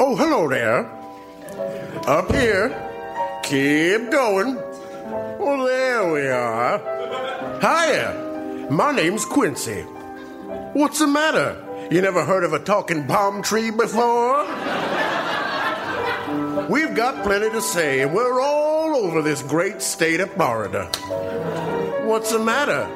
[0.02, 0.80] Oh, hello there.
[2.06, 2.68] Up here.
[3.42, 4.56] Keep going.
[5.38, 6.78] Well, there we are.
[7.60, 8.68] Hiya.
[8.70, 9.82] My name's Quincy.
[10.72, 11.62] What's the matter?
[11.90, 14.46] You never heard of a talking palm tree before?
[16.70, 20.86] We've got plenty to say, and we're all over this great state of Florida.
[22.06, 22.88] What's the matter?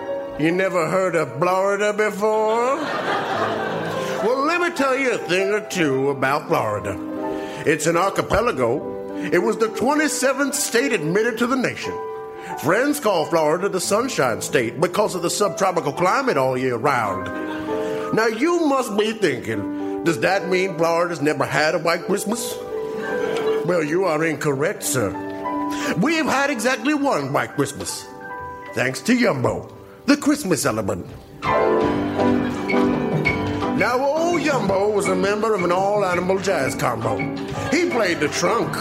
[0.42, 2.76] You never heard of Florida before?
[4.24, 6.96] Well, let me tell you a thing or two about Florida.
[7.66, 9.16] It's an archipelago.
[9.30, 11.92] It was the 27th state admitted to the nation.
[12.62, 17.26] Friends call Florida the Sunshine State because of the subtropical climate all year round.
[18.14, 22.54] Now, you must be thinking, does that mean Florida's never had a white Christmas?
[23.66, 25.10] Well, you are incorrect, sir.
[26.00, 28.06] We've had exactly one white Christmas.
[28.74, 29.72] Thanks to Yumbo,
[30.06, 31.06] the Christmas element.
[33.78, 37.18] Now, old Yumbo was a member of an all animal jazz combo.
[37.70, 38.74] He played the trunk.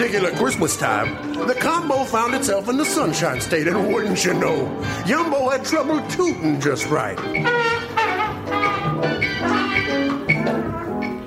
[0.00, 4.64] Particular Christmas time, the combo found itself in the Sunshine State, and wouldn't you know,
[5.04, 7.18] Yumbo had trouble tooting just right.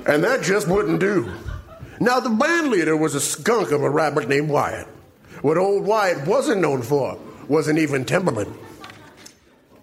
[0.08, 1.32] And that just wouldn't do.
[2.00, 4.88] Now, the band leader was a skunk of a rabbit named Wyatt.
[5.42, 8.48] What old Wyatt wasn't known for wasn't even temperament.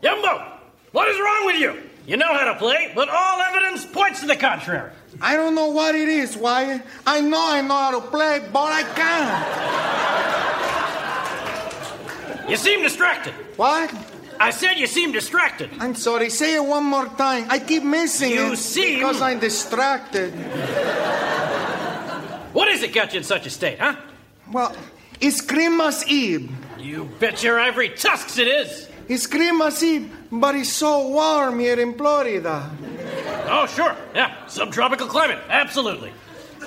[0.04, 0.58] Yumbo,
[0.92, 1.82] what is wrong with you?
[2.06, 4.92] You know how to play, but all evidence points to the contrary.
[5.20, 6.82] I don't know what it is, why.
[7.06, 8.84] I know I know how to play, but I
[12.44, 12.50] can't.
[12.50, 13.34] You seem distracted.
[13.58, 13.94] What?
[14.40, 15.70] I said you seem distracted.
[15.80, 16.30] I'm sorry.
[16.30, 17.46] Say it one more time.
[17.50, 20.34] I keep missing You it seem- because I'm distracted.
[22.54, 23.96] What is it got you in such a state, huh?
[24.52, 24.76] Well,
[25.22, 26.52] it's Christmas Eve.
[26.80, 28.88] You bet your ivory tusks it is.
[29.08, 32.70] It's Christmas Eve, but it's so warm here in Florida.
[33.54, 33.94] Oh, sure.
[34.16, 35.40] Yeah, subtropical climate.
[35.50, 36.14] Absolutely.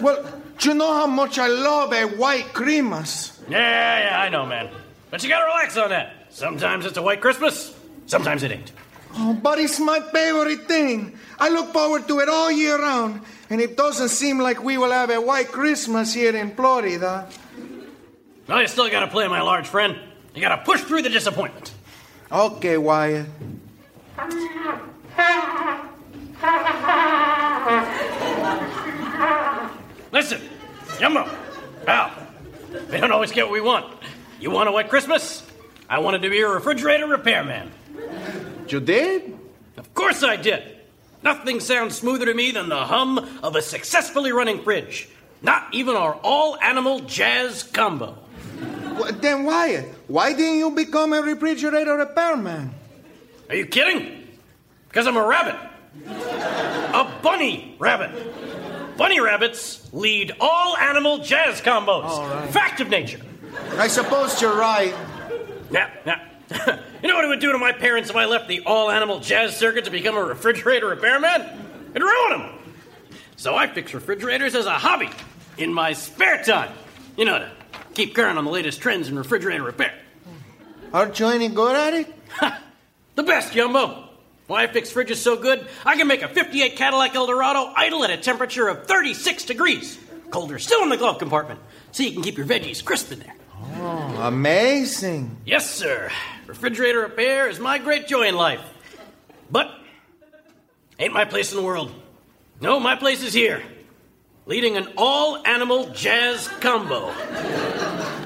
[0.02, 0.22] Well,
[0.58, 3.40] do you know how much I love a white Christmas?
[3.48, 4.68] Yeah, yeah, I know, man.
[5.10, 6.26] But you gotta relax on that.
[6.28, 7.74] Sometimes it's a white Christmas,
[8.06, 8.72] sometimes it ain't.
[9.16, 11.18] Oh, but it's my favorite thing.
[11.38, 14.90] I look forward to it all year round, and it doesn't seem like we will
[14.90, 17.28] have a white Christmas here in Florida.
[18.46, 19.96] Well, you still gotta play, my large friend.
[20.34, 21.72] You gotta push through the disappointment.
[22.30, 23.26] Okay, Wyatt.
[30.12, 30.40] Listen,
[30.98, 31.28] Jumbo,
[31.84, 32.10] pal,
[32.90, 33.86] we don't always get what we want.
[34.40, 35.44] You want a wet Christmas?
[35.88, 37.70] I wanted to be a refrigerator repairman.
[38.68, 39.36] You did?
[39.76, 40.62] Of course I did.
[41.22, 45.08] Nothing sounds smoother to me than the hum of a successfully running fridge.
[45.42, 48.16] Not even our all animal jazz combo.
[48.98, 52.72] Wh- Then, Wyatt, why didn't you become a refrigerator repairman?
[53.48, 54.26] Are you kidding?
[54.88, 55.56] Because I'm a rabbit.
[56.06, 58.96] A bunny rabbit.
[58.96, 62.48] Bunny rabbits lead all animal jazz combos.
[62.50, 63.20] Fact of nature.
[63.76, 64.94] I suppose you're right.
[65.70, 66.20] Now, now,
[67.02, 69.20] you know what it would do to my parents if I left the all animal
[69.20, 71.42] jazz circuit to become a refrigerator repairman?
[71.90, 72.58] It'd ruin them.
[73.36, 75.10] So I fix refrigerators as a hobby
[75.58, 76.72] in my spare time.
[77.16, 77.50] You know, to
[77.94, 79.94] keep current on the latest trends in refrigerator repair.
[80.92, 82.14] Aren't you any good at it?
[83.16, 84.03] The best, Jumbo.
[84.46, 88.10] Why I fix fridges so good, I can make a 58 Cadillac Eldorado idle at
[88.10, 89.98] a temperature of 36 degrees.
[90.30, 91.60] Colder still in the glove compartment,
[91.92, 93.34] so you can keep your veggies crisp in there.
[93.76, 95.36] Oh, amazing.
[95.46, 96.10] Yes, sir.
[96.46, 98.60] Refrigerator repair is my great joy in life.
[99.50, 99.70] But
[100.98, 101.92] ain't my place in the world.
[102.60, 103.62] No, my place is here.
[104.46, 107.08] Leading an all animal jazz combo.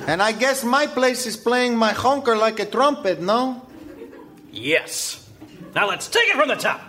[0.08, 3.64] And I guess my place is playing my honker like a trumpet, no?
[4.50, 5.27] Yes.
[5.78, 6.80] Now let's take it from the top.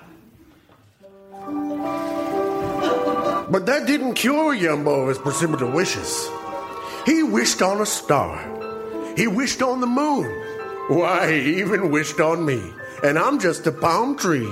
[3.51, 6.27] But that didn't cure Yumbo of his precipitate wishes.
[7.05, 8.33] He wished on a star.
[9.15, 10.25] He wished on the moon.
[10.87, 12.73] Why, he even wished on me.
[13.03, 14.49] And I'm just a palm tree.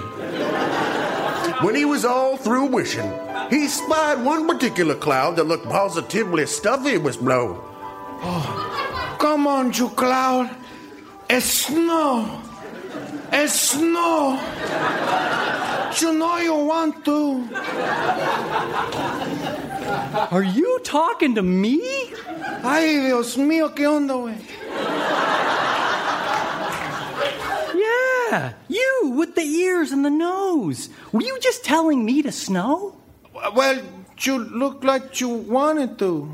[1.64, 3.12] When he was all through wishing,
[3.50, 7.64] he spied one particular cloud that looked positively stuffy with snow.
[8.22, 10.56] Oh, come on, you cloud.
[11.28, 12.44] It's snow.
[13.32, 14.40] It's snow.
[16.00, 17.48] You know you want to?
[20.32, 22.14] Are you talking to me?
[22.64, 24.38] Ay, Dios mío, ¿qué onda, güey?
[27.76, 30.90] Yeah, you with the ears and the nose.
[31.12, 32.96] Were you just telling me to snow?
[33.56, 33.82] Well,
[34.20, 36.30] you look like you wanted to.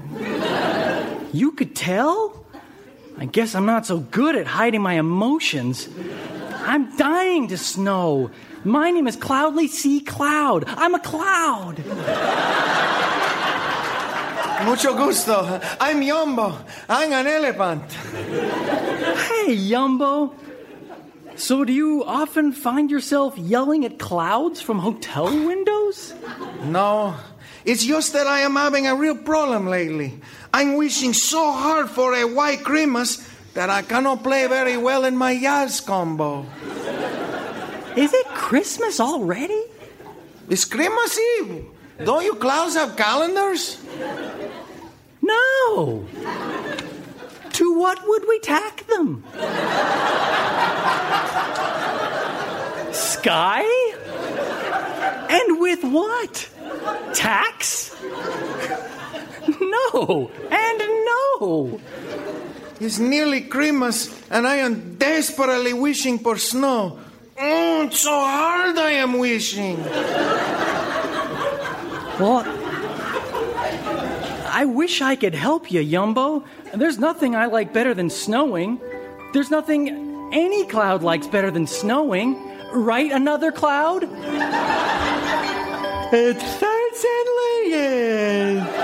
[1.31, 2.45] You could tell?
[3.17, 5.87] I guess I'm not so good at hiding my emotions.
[6.65, 8.31] I'm dying to snow.
[8.63, 9.99] My name is Cloudly C.
[9.99, 10.63] Cloud.
[10.67, 11.79] I'm a cloud.
[14.65, 15.59] Mucho gusto.
[15.79, 16.57] I'm Yumbo.
[16.87, 17.91] I'm an elephant.
[17.91, 20.33] Hey, Yumbo.
[21.35, 26.13] So, do you often find yourself yelling at clouds from hotel windows?
[26.63, 27.15] No,
[27.65, 30.21] it's just that I am having a real problem lately.
[30.53, 35.15] I'm wishing so hard for a white Christmas that I cannot play very well in
[35.15, 36.45] my jazz combo.
[37.95, 39.61] Is it Christmas already?
[40.49, 41.65] It's Christmas Eve.
[42.03, 43.77] Don't you clowns have calendars?
[45.21, 46.05] No.
[47.53, 49.23] To what would we tack them?
[52.91, 53.63] Sky?
[55.29, 56.49] And with what?
[57.13, 57.95] Tax?
[59.61, 61.79] No, and no.
[62.79, 66.99] It's nearly Christmas, and I am desperately wishing for snow.
[67.37, 69.77] Mm, so hard I am wishing.
[72.19, 72.43] Well,
[74.47, 76.43] I wish I could help you, Yumbo.
[76.73, 78.79] There's nothing I like better than snowing.
[79.33, 82.37] There's nothing any cloud likes better than snowing.
[82.71, 84.03] Right, another cloud?
[86.13, 88.63] It certainly is.
[88.63, 88.82] We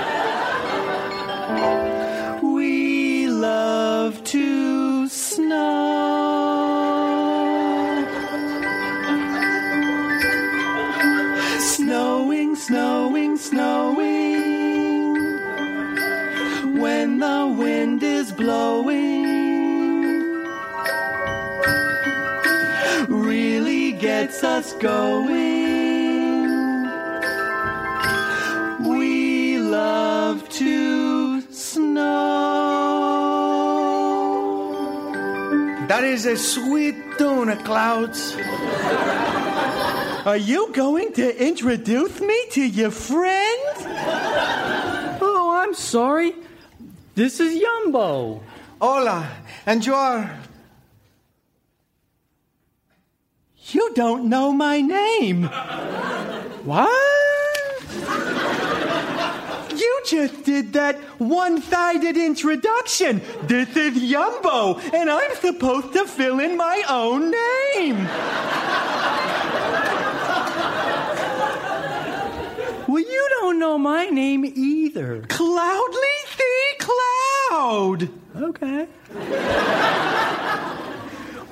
[17.20, 19.24] When the wind is blowing,
[23.08, 25.28] really gets us going.
[28.88, 32.06] We love to snow.
[35.88, 38.34] That is a sweet tune, Clouds.
[40.24, 43.76] Are you going to introduce me to your friend?
[45.20, 46.34] Oh, I'm sorry.
[47.20, 48.40] This is Yumbo.
[48.80, 49.28] Hola,
[49.66, 50.38] and you are.
[53.72, 55.42] You don't know my name.
[56.64, 56.88] What?
[59.76, 63.20] You just did that one sided introduction.
[63.42, 67.98] This is Yumbo, and I'm supposed to fill in my own name.
[72.88, 75.20] well, you don't know my name either.
[75.28, 76.19] Cloudly.
[76.90, 78.08] Cloud.
[78.36, 78.86] Okay.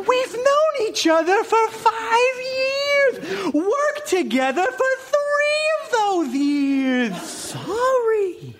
[0.08, 3.54] We've known each other for five years.
[3.54, 7.22] Worked together for three of those years.
[7.22, 8.54] Sorry.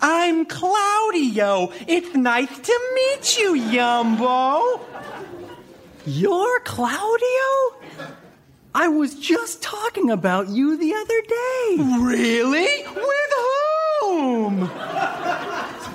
[0.00, 1.72] I'm Claudio.
[1.86, 4.80] It's nice to meet you, Yumbo.
[6.06, 7.76] You're Claudio?
[8.74, 11.76] I was just talking about you the other day.
[12.00, 12.84] Really?
[12.86, 13.32] With
[14.00, 14.70] whom?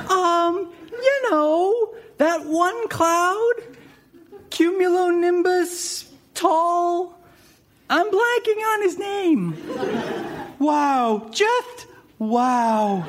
[0.09, 3.53] Um, you know, that one cloud
[4.49, 7.17] cumulonimbus tall.
[7.89, 10.55] I'm blanking on his name.
[10.59, 11.87] Wow, just
[12.17, 13.05] wow.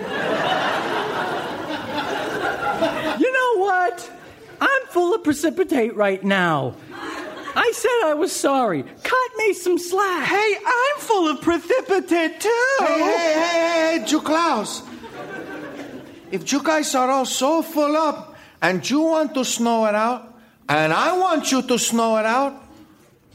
[3.18, 4.10] you know what?
[4.60, 6.74] I'm full of precipitate right now.
[7.56, 8.82] I said I was sorry.
[8.82, 10.28] Cut me some slack.
[10.28, 12.76] Hey, I'm full of precipitate too.
[12.80, 14.82] Hey, hey, hey, hey, hey, you Klaus.
[16.30, 20.34] If you guys are all so full up and you want to snow it out,
[20.68, 22.54] and I want you to snow it out,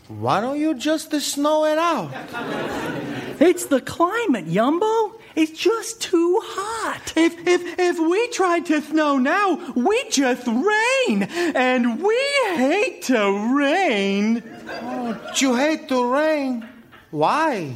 [0.08, 2.12] why don't you just snow it out?
[3.42, 5.20] It's the climate, Yumbo.
[5.36, 7.14] It's just too hot.
[7.16, 11.24] If if if we tried to snow now, we just rain,
[11.56, 12.20] and we
[12.54, 14.44] hate to rain.
[14.84, 16.68] Oh, you hate to rain.
[17.10, 17.74] Why?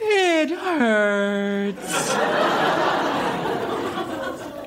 [0.00, 2.10] It hurts.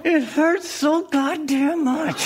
[0.04, 2.22] It hurts so goddamn much.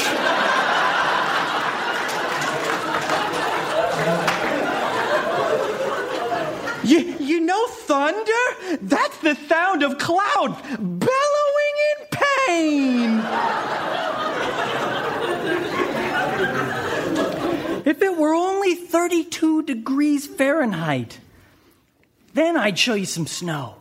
[6.86, 8.78] You, you know thunder?
[8.82, 13.20] That's the sound of clouds bellowing in pain.
[17.86, 21.20] if it were only 32 degrees Fahrenheit,
[22.36, 23.76] Then I'd show you some snow.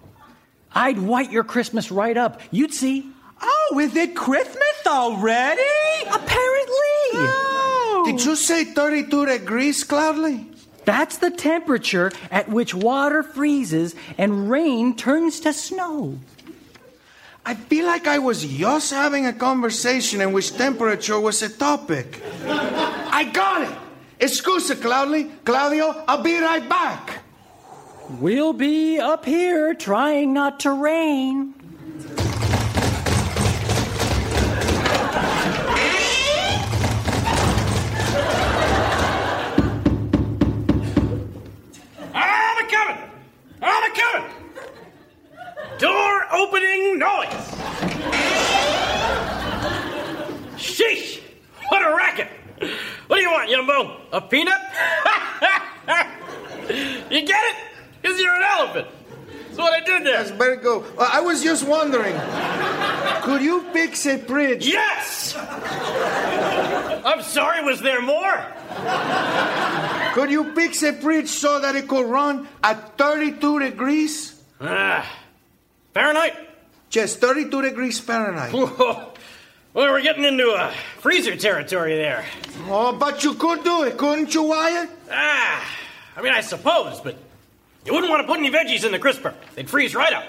[0.73, 2.41] I'd white your Christmas right up.
[2.53, 3.14] You'd see.
[3.43, 5.63] Oh, is it Christmas already?
[6.07, 7.15] Apparently.
[7.15, 8.03] Oh.
[8.07, 10.47] Did you say 32 degrees, Cloudly?
[10.85, 16.19] That's the temperature at which water freezes and rain turns to snow.
[17.47, 22.23] I feel like I was just having a conversation in which temperature was a topic.
[22.47, 23.79] I got it!
[24.19, 25.25] Excuse me, Cloudly.
[25.45, 27.23] Claudio, I'll be right back.
[28.21, 31.55] We'll be up here trying not to rain.
[45.79, 47.29] Door opening noise!
[50.57, 51.21] Sheesh!
[51.69, 52.29] What a racket!
[53.09, 54.01] What do you want, Yumbo?
[54.13, 54.55] A peanut?
[57.11, 57.57] you get it?
[58.01, 58.87] Because you're an elephant.
[59.55, 60.17] That's what I did there.
[60.17, 60.85] That's very good.
[60.99, 62.17] Uh, I was just wondering,
[63.23, 64.67] could you fix a bridge?
[64.67, 65.37] Yes!
[67.07, 68.47] I'm sorry, was there more?
[70.15, 74.43] Could you fix a bridge so that it could run at 32 degrees?
[74.61, 75.09] Ah,
[75.93, 76.35] Fahrenheit?
[76.91, 78.53] Yes, 32 degrees Fahrenheit.
[78.53, 79.13] Whoa.
[79.73, 82.25] Well, we're getting into a freezer territory there.
[82.67, 84.91] Oh, but you could do it, couldn't you, Wyatt?
[85.13, 85.65] Ah,
[86.17, 87.17] I mean, I suppose, but
[87.85, 89.35] you wouldn't want to put any veggies in the crisper.
[89.55, 90.25] They'd freeze right up.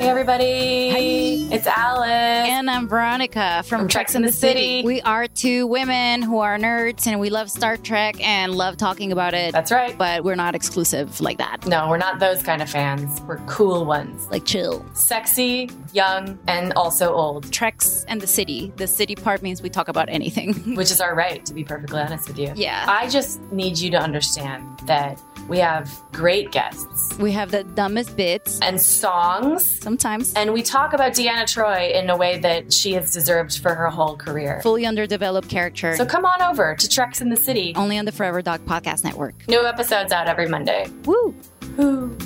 [0.00, 1.54] Hey everybody!
[1.54, 2.08] It's Alice.
[2.08, 4.80] And I'm Veronica from, Treks in the City.
[4.82, 9.12] We are two women who are nerds and we love Star Trek and love talking
[9.12, 9.52] about it.
[9.52, 9.98] That's right.
[9.98, 11.66] But we're not exclusive like that.
[11.66, 13.20] No, we're not those kind of fans.
[13.28, 14.26] We're cool ones.
[14.30, 14.86] Like chill.
[14.94, 17.52] Sexy, young, and also old.
[17.52, 18.72] Treks and the City.
[18.76, 20.76] The city part means we talk about anything.
[20.76, 22.54] Which is our right, to be perfectly honest with you.
[22.56, 22.86] Yeah.
[22.88, 25.20] I just need you to understand that
[25.50, 27.18] we have great guests.
[27.18, 28.60] We have the dumbest bits.
[28.60, 29.80] And songs.
[29.80, 30.32] Sometimes.
[30.34, 33.88] And we talk about Deanna Troi in a way that she has deserved for her
[33.88, 34.60] whole career.
[34.62, 35.96] Fully underdeveloped character.
[35.96, 37.72] So come on over to Treks in the City.
[37.74, 39.34] Only on the Forever Dog Podcast Network.
[39.48, 40.86] New episodes out every Monday.
[41.04, 41.34] Woo!
[41.76, 42.16] Woo.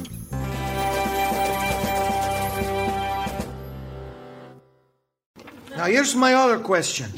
[5.76, 7.08] Now, here's my other question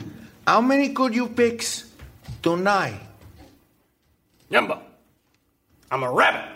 [0.46, 1.90] How many could you fix
[2.42, 3.00] tonight?
[4.52, 4.80] Yumbo,
[5.90, 6.50] I'm a rabbit.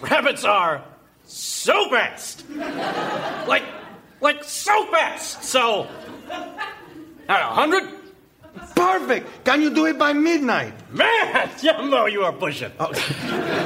[0.00, 0.82] Rabbits are
[1.24, 2.44] so fast.
[3.46, 3.64] like,
[4.20, 5.44] like so fast.
[5.44, 5.88] So,
[7.28, 7.88] at a hundred?
[8.74, 9.44] Perfect.
[9.44, 10.74] Can you do it by midnight?
[10.92, 12.72] Man, Yumbo, you are pushing.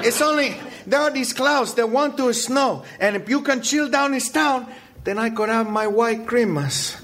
[0.04, 0.56] It's only
[0.86, 4.28] there are these clouds that want to snow, and if you can chill down this
[4.28, 4.66] town,
[5.04, 6.96] then I could have my white Christmas.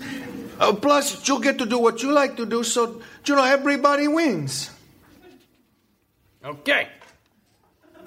[0.58, 4.08] Uh, plus, you get to do what you like to do, so you know everybody
[4.08, 4.70] wins.
[6.44, 6.88] Okay.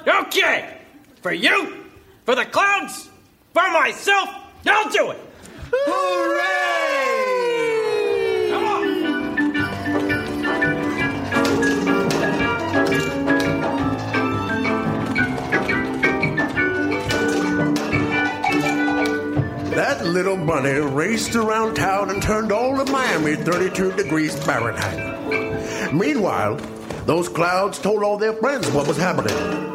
[0.08, 0.78] Okay.
[1.22, 1.86] For you,
[2.26, 3.10] for the clouds,
[3.54, 4.30] for myself,
[4.68, 5.20] I'll do it.
[5.72, 6.44] Hooray!
[8.52, 8.84] Come on.
[19.72, 25.94] That little bunny raced around town and turned all of Miami 32 degrees Fahrenheit.
[25.94, 26.58] Meanwhile,
[27.06, 29.73] those clouds told all their friends what was happening.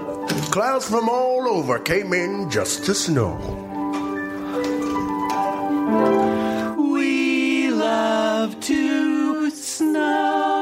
[0.51, 3.37] Clouds from all over came in just to snow.
[6.93, 10.58] We love to snow.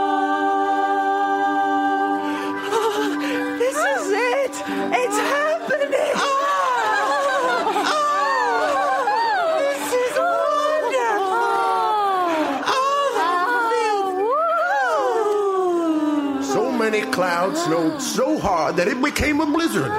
[16.90, 19.90] Many clouds snowed so hard that it became a blizzard.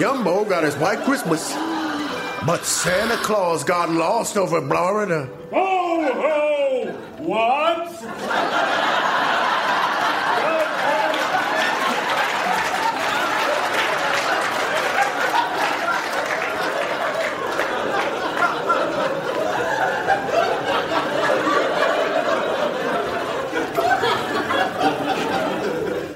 [0.00, 1.52] Yumbo got his white Christmas.
[2.44, 5.28] But Santa Claus got lost over Florida.
[5.52, 6.92] Ho, ho!
[7.18, 8.85] What?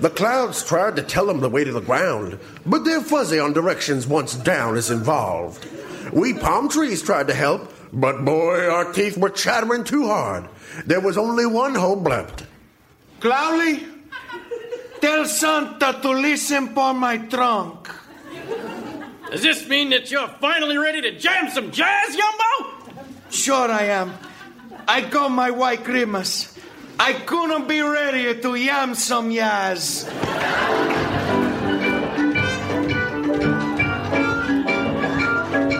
[0.01, 3.53] The clouds tried to tell them the way to the ground, but they're fuzzy on
[3.53, 5.67] directions once down is involved.
[6.13, 10.49] We palm trees tried to help, but boy, our teeth were chattering too hard.
[10.87, 12.45] There was only one hope left.
[13.21, 13.87] Cloudy,
[15.03, 17.91] tell Santa to listen for my trunk.
[19.31, 23.05] Does this mean that you're finally ready to jam some jazz, Yumbo?
[23.31, 24.13] Sure I am.
[24.89, 26.59] I got my white Christmas.
[27.03, 30.05] I couldn't be ready to yam some yas.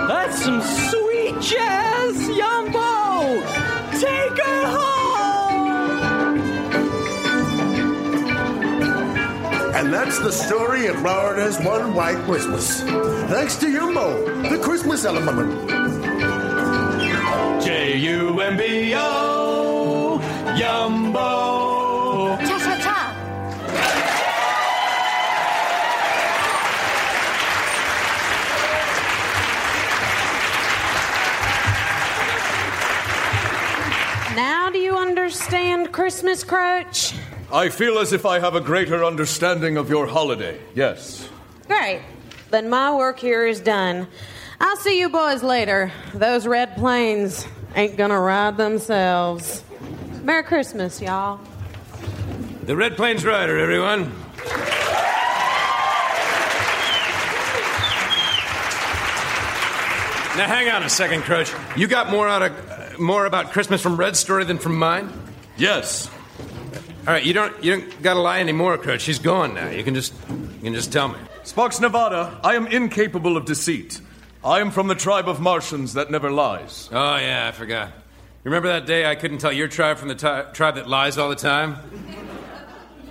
[0.09, 3.43] That's some sweet jazz, Yumbo!
[4.01, 5.69] Take her home!
[9.75, 12.81] And that's the story of Florida's One White Christmas.
[12.81, 15.69] Thanks to Yumbo, the Christmas element.
[17.63, 19.30] J U M B O,
[20.61, 22.37] Yumbo.
[22.47, 22.97] Cha cha cha.
[34.37, 37.19] Now do you understand Christmas, Croach?
[37.51, 41.27] I feel as if I have a greater understanding of your holiday, yes.
[41.69, 42.03] Great.
[42.51, 44.07] Then my work here is done.
[44.61, 45.91] I'll see you boys later.
[46.13, 49.65] Those red planes ain't gonna ride themselves.
[50.23, 51.41] Merry Christmas, y'all.
[52.65, 54.13] The Red Plains Rider, everyone.
[60.37, 61.77] Now, hang on a second, Croach.
[61.77, 65.11] You got more out of uh, more about Christmas from Red's story than from mine.
[65.57, 66.11] Yes.
[67.07, 69.01] All right, you don't you don't gotta lie anymore, Croach.
[69.01, 69.71] She's gone now.
[69.71, 71.19] You can just you can just tell me.
[71.43, 74.01] Sparks Nevada, I am incapable of deceit.
[74.45, 76.89] I am from the tribe of Martians that never lies.
[76.93, 77.93] Oh yeah, I forgot.
[78.45, 81.29] Remember that day I couldn't tell your tribe from the ti- tribe that lies all
[81.29, 81.77] the time?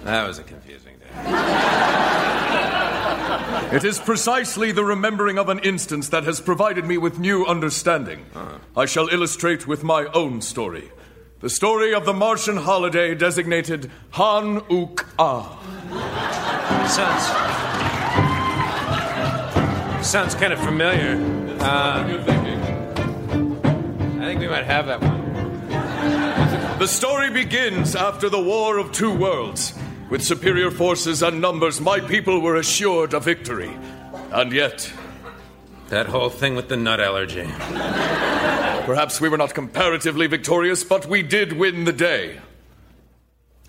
[0.04, 1.06] That was a confusing day.
[3.76, 8.26] It is precisely the remembering of an instance that has provided me with new understanding.
[8.76, 10.92] I shall illustrate with my own story.
[11.42, 15.58] The story of the Martian holiday designated Han Uk Ah.
[16.90, 17.26] Sounds
[20.08, 21.16] sounds kind of familiar.
[21.62, 22.04] Uh,
[24.20, 25.19] I think we might have that one.
[26.80, 29.74] The story begins after the War of Two Worlds.
[30.10, 33.78] With superior forces and numbers, my people were assured a victory.
[34.32, 34.90] And yet.
[35.90, 37.44] That whole thing with the nut allergy.
[38.86, 42.40] Perhaps we were not comparatively victorious, but we did win the day.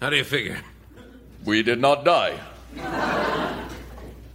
[0.00, 0.60] How do you figure?
[1.44, 2.38] We did not die.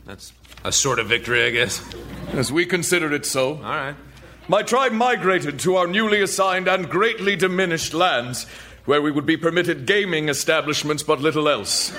[0.06, 0.34] That's
[0.66, 1.82] a sort of victory, I guess.
[2.34, 3.54] As we considered it so.
[3.54, 3.96] All right.
[4.48, 8.46] My tribe migrated to our newly assigned and greatly diminished lands,
[8.86, 11.90] where we would be permitted gaming establishments but little else.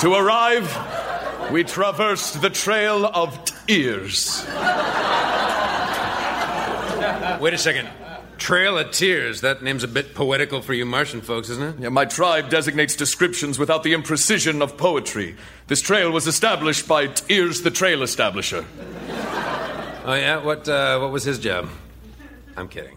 [0.00, 4.46] to arrive, we traversed the trail of tears.
[7.40, 7.88] Wait a second.
[8.38, 9.42] Trail of Tears.
[9.42, 11.82] That name's a bit poetical for you Martian folks, isn't it?
[11.82, 15.36] Yeah, my tribe designates descriptions without the imprecision of poetry.
[15.66, 18.64] This trail was established by Tears the Trail Establisher.
[20.06, 20.42] Oh yeah.
[20.42, 21.68] What uh, what was his job?
[22.56, 22.96] I'm kidding.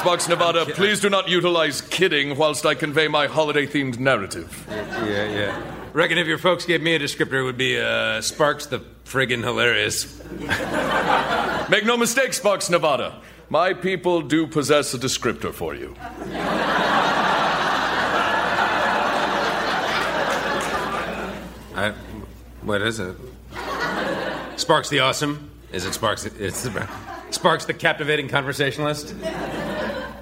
[0.00, 4.64] Sparks Nevada, please do not utilize kidding whilst I convey my holiday themed narrative.
[4.70, 5.62] Yeah, yeah.
[5.92, 9.44] Reckon if your folks gave me a descriptor, it would be uh, Sparks the friggin'
[9.44, 10.18] hilarious.
[11.68, 13.20] Make no mistake, Sparks Nevada.
[13.50, 15.94] My people do possess a descriptor for you.
[21.76, 21.92] I,
[22.62, 23.16] what is it?
[24.56, 25.50] Sparks the awesome?
[25.72, 26.22] Is it Sparks?
[26.24, 26.66] The, it's
[27.36, 29.14] Sparks the captivating conversationalist?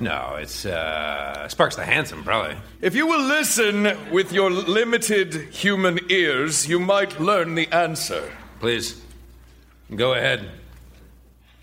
[0.00, 2.56] No, it's uh, Sparks the handsome, probably.
[2.80, 8.30] If you will listen with your limited human ears, you might learn the answer.
[8.60, 9.00] Please,
[9.94, 10.48] go ahead.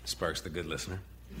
[0.04, 1.00] Sparks the good listener.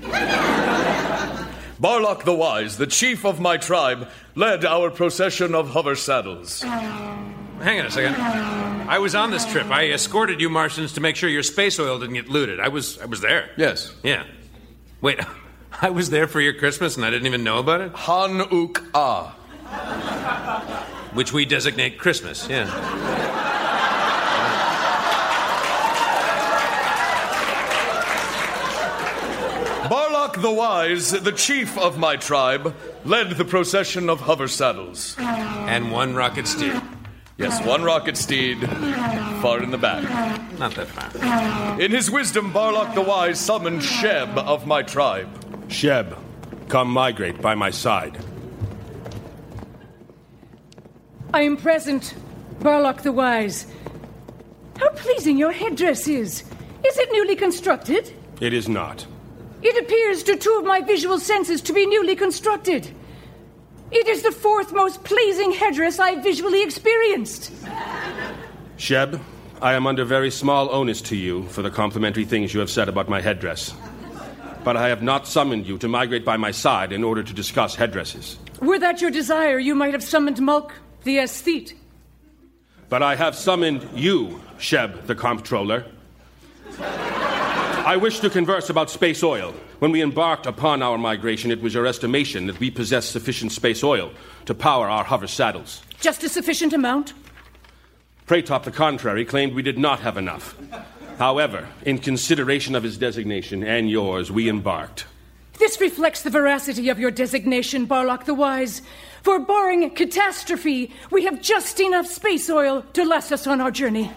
[1.78, 6.62] Barlock the Wise, the chief of my tribe, led our procession of hover saddles.
[6.62, 8.14] Hang on a second.
[8.16, 9.66] I was on this trip.
[9.70, 12.60] I escorted you Martians to make sure your space oil didn't get looted.
[12.60, 13.50] I was I was there.
[13.56, 13.94] Yes.
[14.02, 14.24] Yeah.
[15.00, 15.20] Wait,
[15.82, 17.92] I was there for your Christmas and I didn't even know about it?
[17.92, 18.86] Hanukkah.
[18.94, 19.34] Ah.
[21.12, 22.66] Which we designate Christmas, yeah.
[29.88, 35.16] Barlock the Wise, the chief of my tribe, led the procession of hover saddles.
[35.18, 36.80] And one rocket steed.
[37.38, 38.58] Yes, one rocket steed,
[39.42, 40.02] far in the back.
[40.58, 41.80] Not that far.
[41.80, 45.28] In his wisdom, Barlock the Wise summoned Sheb of my tribe.
[45.68, 46.16] Sheb,
[46.68, 48.18] come migrate by my side.
[51.34, 52.14] I am present,
[52.60, 53.66] Barlock the Wise.
[54.78, 56.44] How pleasing your headdress is.
[56.84, 58.12] Is it newly constructed?
[58.40, 59.06] It is not.
[59.62, 62.88] It appears to two of my visual senses to be newly constructed.
[63.90, 67.52] It is the fourth most pleasing headdress I've visually experienced.
[68.76, 69.20] Sheb,
[69.62, 72.88] I am under very small onus to you for the complimentary things you have said
[72.88, 73.74] about my headdress.
[74.66, 77.76] But I have not summoned you to migrate by my side in order to discuss
[77.76, 78.36] headdresses.
[78.60, 81.74] Were that your desire, you might have summoned Mulk, the aesthete.
[82.88, 85.86] But I have summoned you, Sheb the Comptroller.
[86.80, 89.54] I wish to converse about space oil.
[89.78, 93.84] When we embarked upon our migration, it was your estimation that we possessed sufficient space
[93.84, 94.10] oil
[94.46, 95.80] to power our hover saddles.
[96.00, 97.12] Just a sufficient amount?
[98.26, 100.56] Praytop, the contrary, claimed we did not have enough.
[101.18, 105.06] However, in consideration of his designation and yours, we embarked.
[105.58, 108.82] This reflects the veracity of your designation, Barlock the Wise.
[109.22, 114.10] For barring catastrophe, we have just enough space oil to last us on our journey.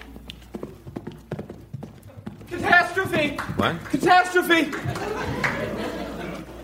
[2.50, 3.38] Catastrophe!
[3.56, 3.84] What?
[3.86, 4.66] Catastrophe!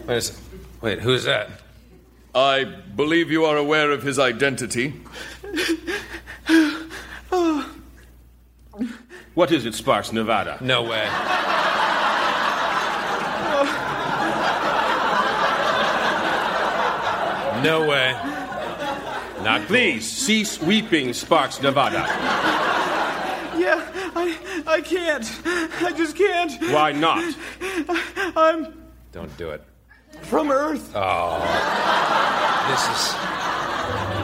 [0.06, 0.42] Wait, a s-
[0.82, 1.50] wait, who's that?
[2.34, 4.94] I believe you are aware of his identity.
[9.36, 10.58] What is it, Sparks, Nevada?
[10.62, 11.06] No way.
[17.64, 18.12] No way.
[19.44, 22.06] Not please cease weeping, Sparks, Nevada.
[23.58, 23.82] Yeah,
[24.16, 25.26] I, I can't.
[25.82, 26.52] I just can't.
[26.72, 27.24] Why not?
[28.36, 29.64] I'm Don't do it.
[30.24, 30.92] from Earth.
[30.96, 31.40] Oh.
[32.70, 33.35] This is.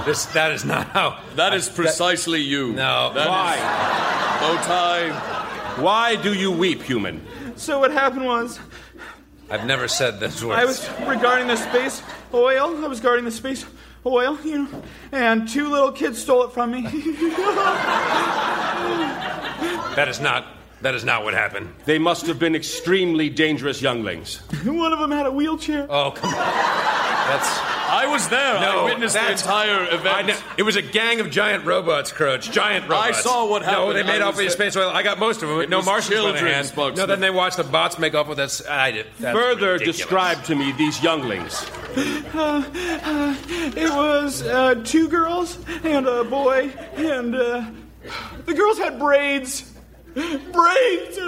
[0.06, 1.20] This, that is not how.
[1.36, 2.74] That is precisely you.
[2.74, 3.12] No.
[3.14, 3.56] That Why?
[3.56, 3.62] is-
[4.42, 5.82] Bow tie.
[5.82, 7.22] Why do you weep, human?
[7.58, 8.60] So what happened was,
[9.50, 10.60] I've never said those words.
[10.60, 12.02] I was regarding the space
[12.34, 12.84] oil.
[12.84, 13.66] I was guarding the space
[14.06, 16.88] oil, you know, and two little kids stole it from me.
[19.96, 20.46] That is not.
[20.82, 21.72] That is not what happened.
[21.86, 24.38] They must have been extremely dangerous younglings.
[24.64, 25.86] One of them had a wheelchair.
[25.90, 26.40] Oh come on.
[26.40, 27.71] That's.
[28.02, 28.60] I was there.
[28.60, 30.28] No, I witnessed the that's- entire I event.
[30.28, 32.52] know, it was a gang of giant robots, Croach.
[32.52, 33.20] Giant robots.
[33.20, 33.78] I saw what happened.
[33.82, 34.08] No, happened.
[34.10, 34.90] they made I off with was your space oil.
[34.90, 35.62] I got most of them.
[35.62, 36.98] It no was Martians by the children, hand.
[36.98, 38.66] No, then they watched the bots make off with us.
[38.68, 39.08] I did.
[39.20, 39.98] That's Further ridiculous.
[39.98, 41.64] describe to me these younglings.
[42.34, 42.64] Uh,
[43.04, 43.36] uh,
[43.76, 47.66] it was uh, two girls and a boy, and uh,
[48.46, 49.72] the girls had braids.
[50.14, 51.18] Braids!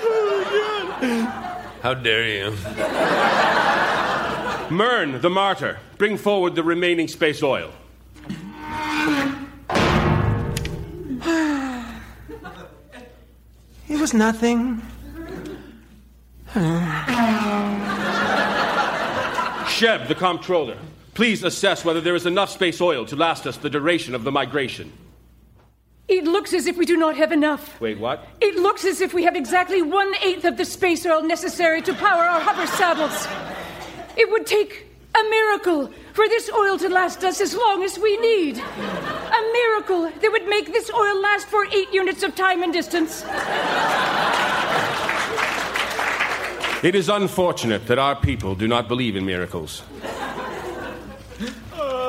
[0.00, 1.64] Oh, God.
[1.82, 2.50] How dare you?
[4.74, 7.72] Mern, the martyr, bring forward the remaining space oil.
[13.90, 14.82] It was nothing.
[19.68, 20.76] Sheb, the comptroller,
[21.14, 24.32] please assess whether there is enough space oil to last us the duration of the
[24.32, 24.92] migration.
[26.08, 27.78] It looks as if we do not have enough.
[27.80, 28.26] Wait, what?
[28.40, 31.92] It looks as if we have exactly one eighth of the space oil necessary to
[31.92, 33.28] power our hover saddles.
[34.16, 38.16] It would take a miracle for this oil to last us as long as we
[38.16, 38.56] need.
[38.56, 43.22] A miracle that would make this oil last for eight units of time and distance.
[46.82, 49.82] It is unfortunate that our people do not believe in miracles.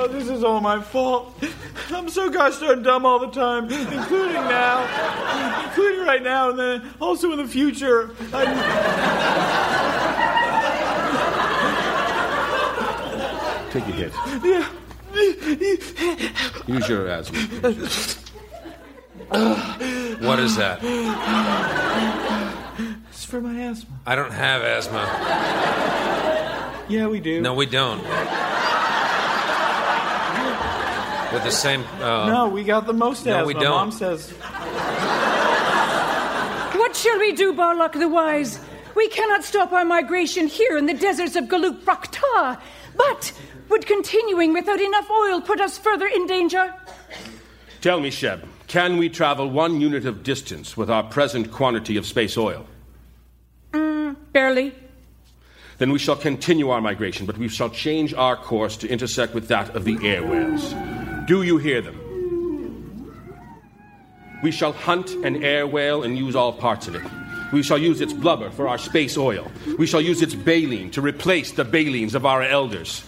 [0.02, 1.43] Oh, this is all my fault.
[1.89, 6.89] I'm so gosh darn dumb all the time, including now, including right now, and then
[7.02, 8.12] also in the future.
[8.32, 8.45] I,
[13.72, 14.14] Take a hit.
[14.41, 14.70] yeah.
[16.66, 17.39] Use your asthma.
[20.22, 20.80] What is that?
[23.12, 24.00] It's for my asthma.
[24.06, 25.02] I don't have asthma.
[26.88, 27.41] Yeah, we do.
[27.41, 28.02] No, we don't.
[31.34, 31.84] With the same.
[32.02, 33.46] Uh, No, we got the most No, asthma.
[33.48, 33.72] we don't.
[33.72, 34.32] Mom says.
[36.80, 38.60] What shall we do, Barlock the Wise?
[38.96, 42.60] We cannot stop our migration here in the deserts of Galuk Prakta,
[42.98, 43.32] but
[43.70, 46.74] would continuing without enough oil put us further in danger?
[47.82, 52.06] Tell me, Sheb, can we travel one unit of distance with our present quantity of
[52.06, 52.66] space oil?
[53.74, 54.74] Mm, barely.
[55.78, 59.48] Then we shall continue our migration, but we shall change our course to intersect with
[59.48, 60.74] that of the air whales.
[61.30, 63.14] Do you hear them?
[64.42, 67.04] We shall hunt an air whale and use all parts of it.
[67.54, 69.46] We shall use its blubber for our space oil.
[69.78, 73.04] We shall use its baleen to replace the baleens of our elders.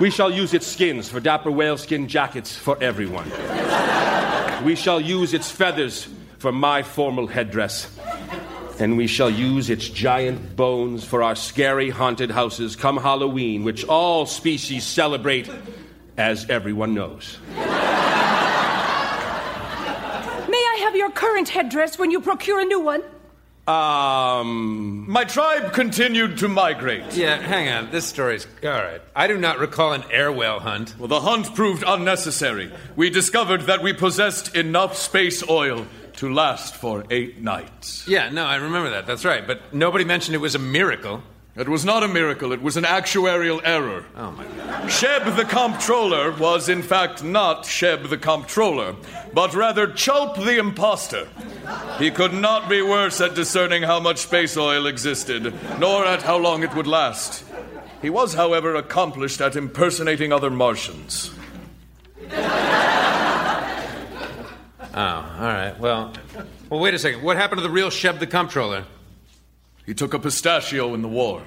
[0.00, 3.30] We shall use its skins for dapper whaleskin jackets for everyone.
[4.64, 6.08] We shall use its feathers
[6.38, 7.94] for my formal headdress.
[8.80, 13.84] And we shall use its giant bones for our scary haunted houses come Halloween, which
[13.84, 15.50] all species celebrate,
[16.18, 17.38] as everyone knows.
[17.56, 17.68] May I
[20.80, 23.02] have your current headdress when you procure a new one?
[23.66, 25.04] Um.
[25.10, 27.14] My tribe continued to migrate.
[27.14, 27.90] Yeah, hang on.
[27.90, 28.46] This story's.
[28.64, 29.02] All right.
[29.14, 30.94] I do not recall an air whale hunt.
[30.98, 32.72] Well, the hunt proved unnecessary.
[32.96, 38.08] We discovered that we possessed enough space oil to last for eight nights.
[38.08, 39.06] Yeah, no, I remember that.
[39.06, 39.46] That's right.
[39.46, 41.22] But nobody mentioned it was a miracle.
[41.58, 44.04] It was not a miracle, it was an actuarial error.
[44.16, 44.84] Oh my god.
[44.84, 48.94] Sheb the comptroller was in fact not Sheb the comptroller,
[49.34, 51.26] but rather Chulp the imposter.
[51.98, 56.36] He could not be worse at discerning how much space oil existed, nor at how
[56.36, 57.44] long it would last.
[58.00, 61.34] He was, however, accomplished at impersonating other Martians.
[64.94, 65.74] Oh, all right.
[65.80, 66.12] Well,
[66.70, 67.22] well, wait a second.
[67.22, 68.84] What happened to the real Sheb the comptroller?
[69.88, 71.42] He took a pistachio in the war.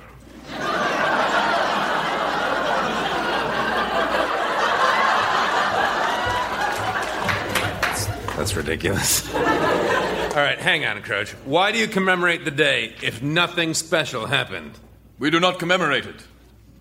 [8.35, 9.31] That's ridiculous.
[9.35, 11.29] All right, hang on, Croach.
[11.45, 14.71] Why do you commemorate the day if nothing special happened?
[15.19, 16.23] We do not commemorate it.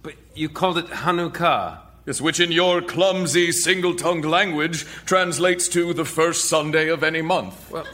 [0.02, 1.80] But you called it Hanukkah.
[2.06, 7.20] Yes, which in your clumsy, single tongued language translates to the first Sunday of any
[7.20, 7.70] month.
[7.70, 7.86] Well,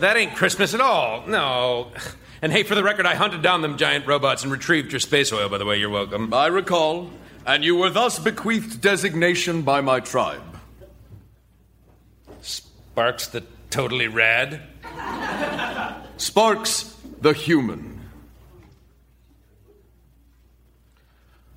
[0.00, 1.24] that ain't Christmas at all.
[1.28, 1.92] No.
[2.42, 5.32] And hey, for the record, I hunted down them giant robots and retrieved your space
[5.32, 5.76] oil, by the way.
[5.78, 6.34] You're welcome.
[6.34, 7.08] I recall,
[7.46, 10.42] and you were thus bequeathed designation by my tribe.
[12.40, 14.60] Sparks the totally rad?
[16.16, 18.00] Sparks the human.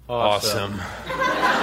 [0.08, 0.80] Awesome.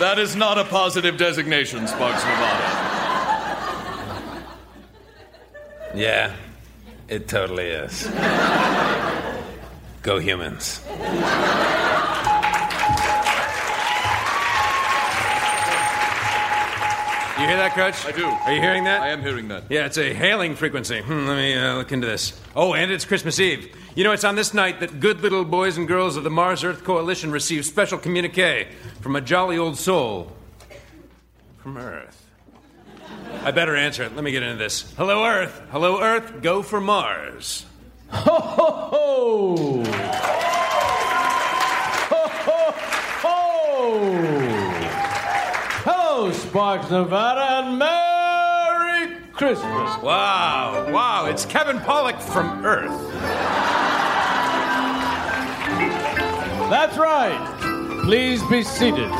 [0.00, 2.84] That is not a positive designation, Sparks Nevada.
[5.94, 6.34] Yeah,
[7.08, 8.08] it totally is.
[10.02, 10.80] Go humans.
[17.38, 18.06] You hear that, Croach?
[18.06, 18.24] I do.
[18.24, 19.00] Are you hearing that?
[19.02, 19.64] I am hearing that.
[19.68, 21.00] Yeah, it's a hailing frequency.
[21.00, 22.40] Hmm, let me uh, look into this.
[22.54, 23.76] Oh, and it's Christmas Eve.
[23.96, 26.62] You know, it's on this night that good little boys and girls of the Mars
[26.62, 28.68] Earth Coalition receive special communique
[29.00, 30.32] from a jolly old soul
[31.58, 32.24] from Earth.
[33.42, 34.14] I better answer it.
[34.14, 34.94] Let me get into this.
[34.96, 35.60] Hello, Earth.
[35.70, 36.40] Hello, Earth.
[36.40, 37.66] Go for Mars.
[38.10, 39.84] Ho, ho, ho!
[42.10, 42.70] Ho, ho,
[43.22, 44.33] ho!
[46.54, 50.00] Sparks, Nevada, and Merry Christmas.
[50.00, 53.12] Wow, wow, it's Kevin Pollak from Earth.
[56.70, 58.00] That's right.
[58.04, 59.10] Please be seated.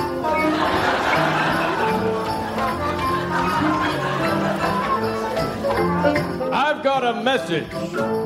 [6.53, 7.69] I've got a message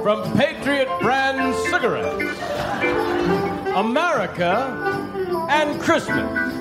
[0.02, 2.38] from Patriot Brand Cigarettes.
[3.74, 6.57] America and Christmas.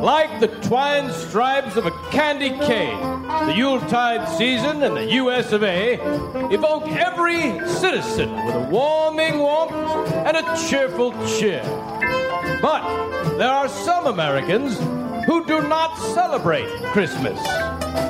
[0.00, 5.62] Like the twined stripes of a candy cane, the Yuletide season and the US of
[5.62, 5.94] A
[6.52, 9.72] evoke every citizen with a warming warmth
[10.12, 11.62] and a cheerful cheer.
[12.62, 14.78] But there are some Americans
[15.26, 17.38] who do not celebrate Christmas.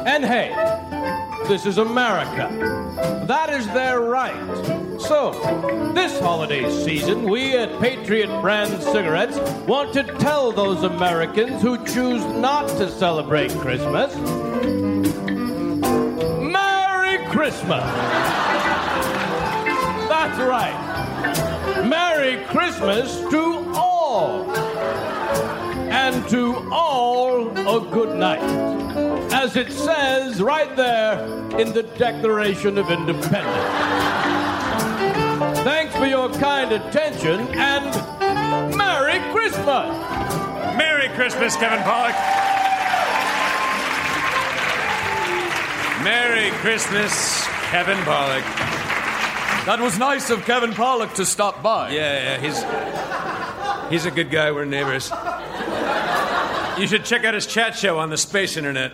[0.07, 0.51] And hey,
[1.45, 3.25] this is America.
[3.27, 4.35] That is their right.
[5.01, 5.33] So,
[5.93, 12.25] this holiday season, we at Patriot Brand Cigarettes want to tell those Americans who choose
[12.25, 14.15] not to celebrate Christmas
[16.41, 17.85] Merry Christmas!
[20.09, 21.85] That's right.
[21.87, 24.66] Merry Christmas to all!
[25.97, 28.43] And to all a good night.
[29.33, 31.25] As it says right there
[31.59, 34.07] in the Declaration of Independence.
[35.65, 39.89] Thanks for your kind attention and Merry Christmas!
[40.77, 42.15] Merry Christmas, Kevin Pollak.
[46.05, 48.45] Merry Christmas, Kevin Pollak.
[49.67, 51.91] That was nice of Kevin Pollak to stop by.
[51.91, 54.53] Yeah, yeah, he's he's a good guy.
[54.53, 55.11] We're neighbors.
[56.79, 58.93] You should check out his chat show on the space internet.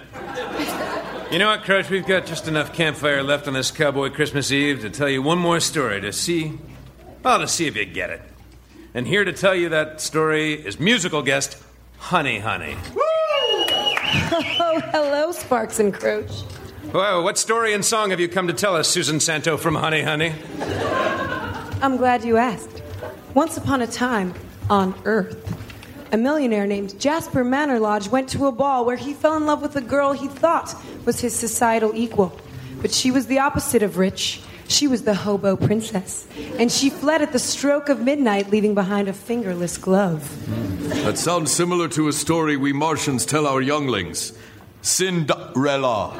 [1.32, 1.90] You know what, Croach?
[1.90, 5.38] We've got just enough campfire left on this cowboy Christmas Eve to tell you one
[5.38, 6.58] more story to see,
[7.24, 8.22] well, to see if you get it.
[8.94, 11.56] And here to tell you that story is musical guest
[12.00, 12.76] honeyhoney.
[14.34, 16.44] Oh, hello, Sparks and Croach.
[16.92, 20.34] Well, what story and song have you come to tell us, Suzanne Santo from honeyhoney?
[21.82, 22.82] I'm glad you asked.
[23.34, 24.34] Once upon a time,
[24.70, 25.61] on Earth,
[26.12, 29.62] a millionaire named Jasper Manor Lodge went to a ball where he fell in love
[29.62, 30.74] with a girl he thought
[31.06, 32.38] was his societal equal.
[32.82, 34.42] But she was the opposite of rich.
[34.68, 36.26] She was the hobo princess.
[36.58, 40.22] And she fled at the stroke of midnight, leaving behind a fingerless glove.
[41.04, 44.34] That sounds similar to a story we Martians tell our younglings
[44.82, 46.14] Cinderella.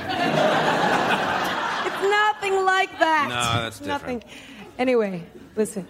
[1.84, 3.26] It's nothing like that.
[3.28, 4.22] No, that's Nothing.
[4.78, 5.22] Anyway,
[5.55, 5.86] listen.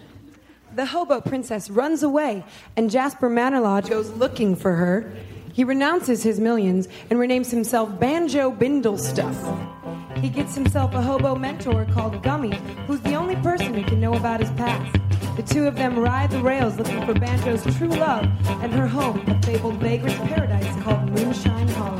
[0.75, 2.43] The hobo princess runs away,
[2.75, 5.13] and Jasper Manor Lodge goes looking for her.
[5.53, 10.17] He renounces his millions and renames himself Banjo Bindlestuff.
[10.17, 12.55] He gets himself a hobo mentor called Gummy,
[12.87, 14.97] who's the only person who can know about his past.
[15.35, 18.25] The two of them ride the rails looking for Banjo's true love
[18.63, 21.97] and her home, a fabled vagrant's paradise called Moonshine Hollow.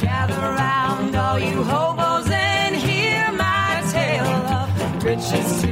[0.00, 5.69] Gather round, all you hobos, and hear my tale of riches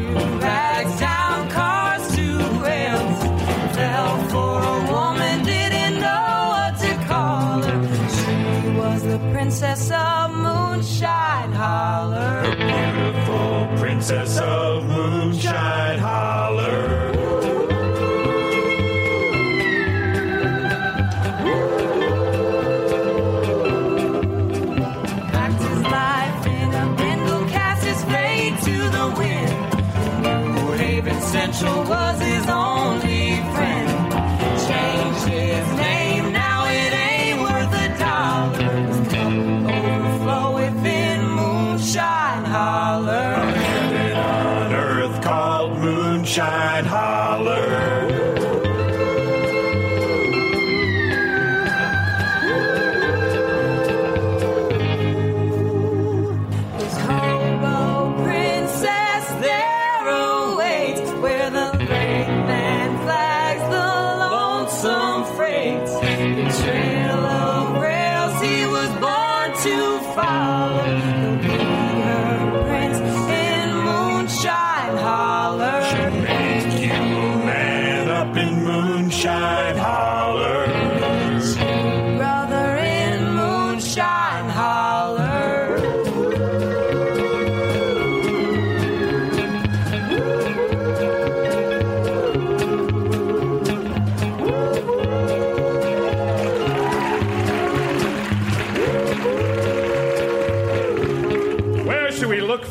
[9.78, 12.42] princess of Moonshine Holler.
[12.42, 14.67] The Beautiful princess of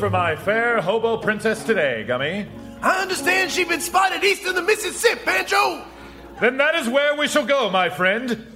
[0.08, 2.46] for my fair hobo princess today, Gummy?
[2.80, 5.84] I understand she's been spotted east of the Mississippi, Banjo.
[6.40, 8.46] Then that is where we shall go, my friend.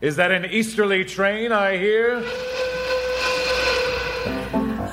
[0.00, 2.22] Is that an easterly train I hear?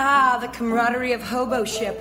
[0.03, 1.97] Ah, the camaraderie of hobo ship.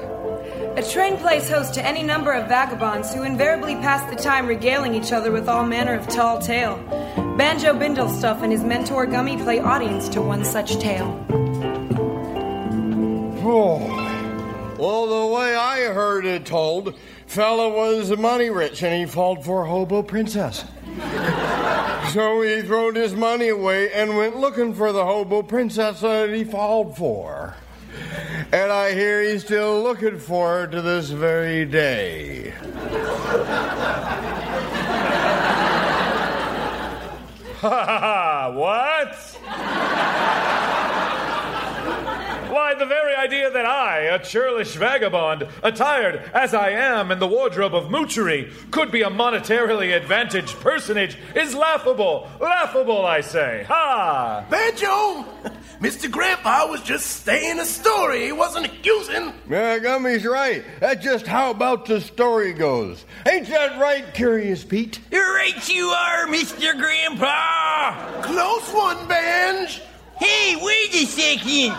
[0.77, 4.93] A train plays host to any number of vagabonds who invariably pass the time regaling
[4.93, 6.79] each other with all manner of tall tale.
[7.37, 11.50] Banjo Bindlestuff and his mentor Gummy play audience to one such tale.
[13.43, 13.79] Oh.
[14.79, 19.65] Well, the way I heard it told, fella was money rich and he falled for
[19.65, 20.65] hobo princess.
[22.13, 26.45] so he throwed his money away and went looking for the hobo princess that he
[26.45, 27.57] falled for.
[28.53, 32.53] And I hear he's still looking for her to this very day.
[37.61, 38.51] Ha ha ha!
[38.55, 39.15] What?
[42.71, 47.27] Why, the very idea that I, a churlish vagabond, attired as I am in the
[47.27, 52.31] wardrobe of moochery, could be a monetarily advantaged personage is laughable.
[52.41, 53.65] Laughable, I say.
[53.67, 54.47] Ha!
[54.49, 55.25] Banjo!
[55.81, 56.09] Mr.
[56.09, 58.27] Grandpa was just saying a story.
[58.27, 59.33] He wasn't accusing.
[59.49, 60.63] Yeah, Gummy's right.
[60.79, 63.05] That's just how about the story goes.
[63.27, 65.01] Ain't that right, Curious Pete?
[65.11, 66.79] You're right you are, Mr.
[66.79, 68.23] Grandpa!
[68.23, 69.83] Close one, Benj!
[70.21, 71.77] Hey, wait a second!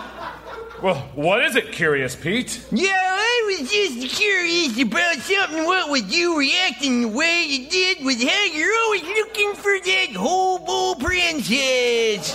[0.82, 2.60] Well, what is it, Curious Pete?
[2.72, 5.64] Yeah, I was just curious about something.
[5.64, 10.08] What was you reacting the way you did with how you're always looking for that
[10.16, 12.34] hobo princess?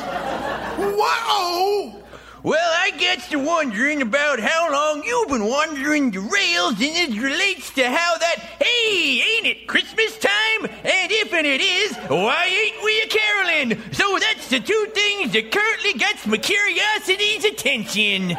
[0.80, 2.02] Whoa!
[2.48, 7.22] Well, I got to wondering about how long you've been wandering the rails, and it
[7.22, 10.64] relates to how that, hey, ain't it Christmas time?
[10.64, 13.92] And if and it is, why ain't we a caroling?
[13.92, 18.30] So that's the two things that currently gets my curiosity's attention.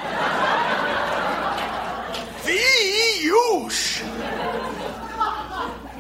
[2.45, 4.03] Fee-oosh!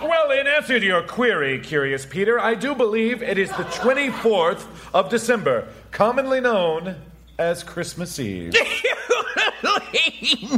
[0.00, 4.64] Well, in answer to your query, Curious Peter, I do believe it is the 24th
[4.94, 6.96] of December, commonly known
[7.38, 8.52] as Christmas Eve.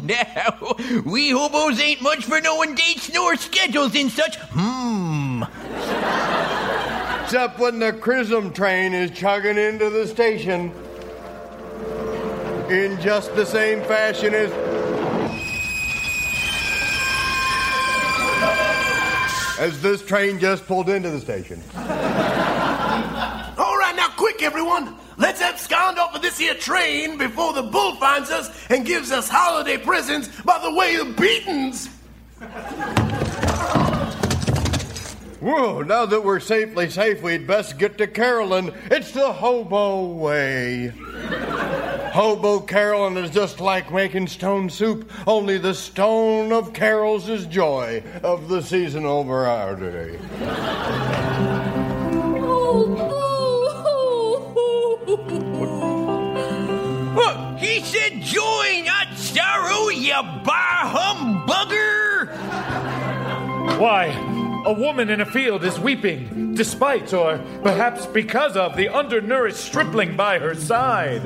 [0.02, 4.36] now, we hobos ain't much for knowing dates nor schedules and such.
[4.52, 5.42] Hmm.
[7.22, 10.72] Except when the Chrism train is chugging into the station
[12.70, 14.50] in just the same fashion as.
[19.60, 21.62] As this train just pulled into the station.
[21.76, 21.82] All
[23.76, 24.96] right, now quick, everyone.
[25.18, 29.28] Let's abscond off of this here train before the bull finds us and gives us
[29.28, 31.88] holiday presents by the way of beatings.
[35.40, 38.72] Whoa, now that we're safely safe, we'd best get to Carolyn.
[38.92, 40.92] It's the hobo way.
[42.12, 48.02] Hobo Carolyn is just like making stone soup, only the stone of carols is joy
[48.22, 50.16] of the seasonal variety.
[50.16, 51.39] What?
[57.70, 62.26] He said joy, not sorrow, you bar humbugger!
[63.78, 64.06] Why,
[64.66, 70.16] a woman in a field is weeping, despite or perhaps because of the undernourished stripling
[70.16, 71.22] by her side.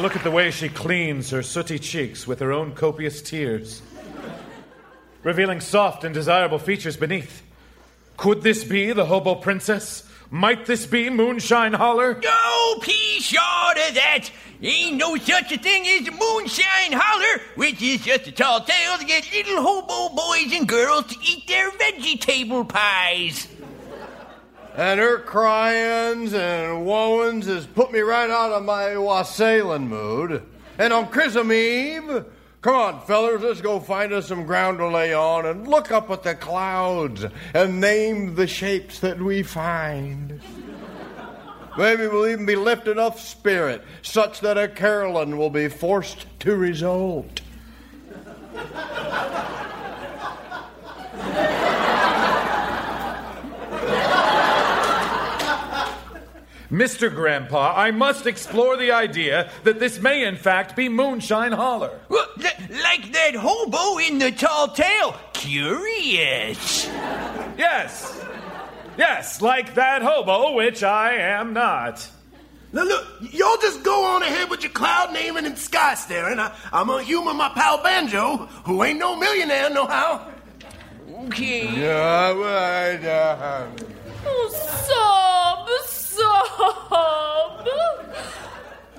[0.00, 3.82] Look at the way she cleans her sooty cheeks with her own copious tears,
[5.22, 7.42] revealing soft and desirable features beneath.
[8.16, 10.08] Could this be the hobo princess?
[10.30, 12.20] Might this be Moonshine Holler?
[12.24, 14.30] Oh, pea short of that.
[14.62, 19.04] Ain't no such a thing as moonshine holler, which is just a tall tale to
[19.06, 23.48] get little hobo boys and girls to eat their vegetable pies.
[24.76, 30.42] And her cryings and woeings has put me right out of my wassailing mood.
[30.78, 32.24] And on Christmas Eve,
[32.62, 36.10] come on, fellers, let's go find us some ground to lay on and look up
[36.10, 40.40] at the clouds and name the shapes that we find.
[41.76, 46.56] Maybe we'll even be lifted up spirit, such that a Carolyn will be forced to
[46.56, 47.40] result.
[56.70, 57.12] Mr.
[57.12, 61.98] Grandpa, I must explore the idea that this may in fact be Moonshine Holler.
[62.08, 65.16] Well, li- like that hobo in the tall tale.
[65.32, 66.86] Curious.
[67.58, 68.24] Yes.
[68.96, 72.08] Yes, like that hobo, which I am not.
[72.72, 76.38] Now look, y'all just go on ahead with your cloud naming and sky staring.
[76.38, 80.28] I, I'm gonna humor my pal Banjo, who ain't no millionaire no how.
[81.26, 81.68] Okay.
[81.68, 83.04] Yeah, right.
[83.04, 83.66] Uh,
[84.50, 85.68] Sob,
[86.10, 87.66] sob.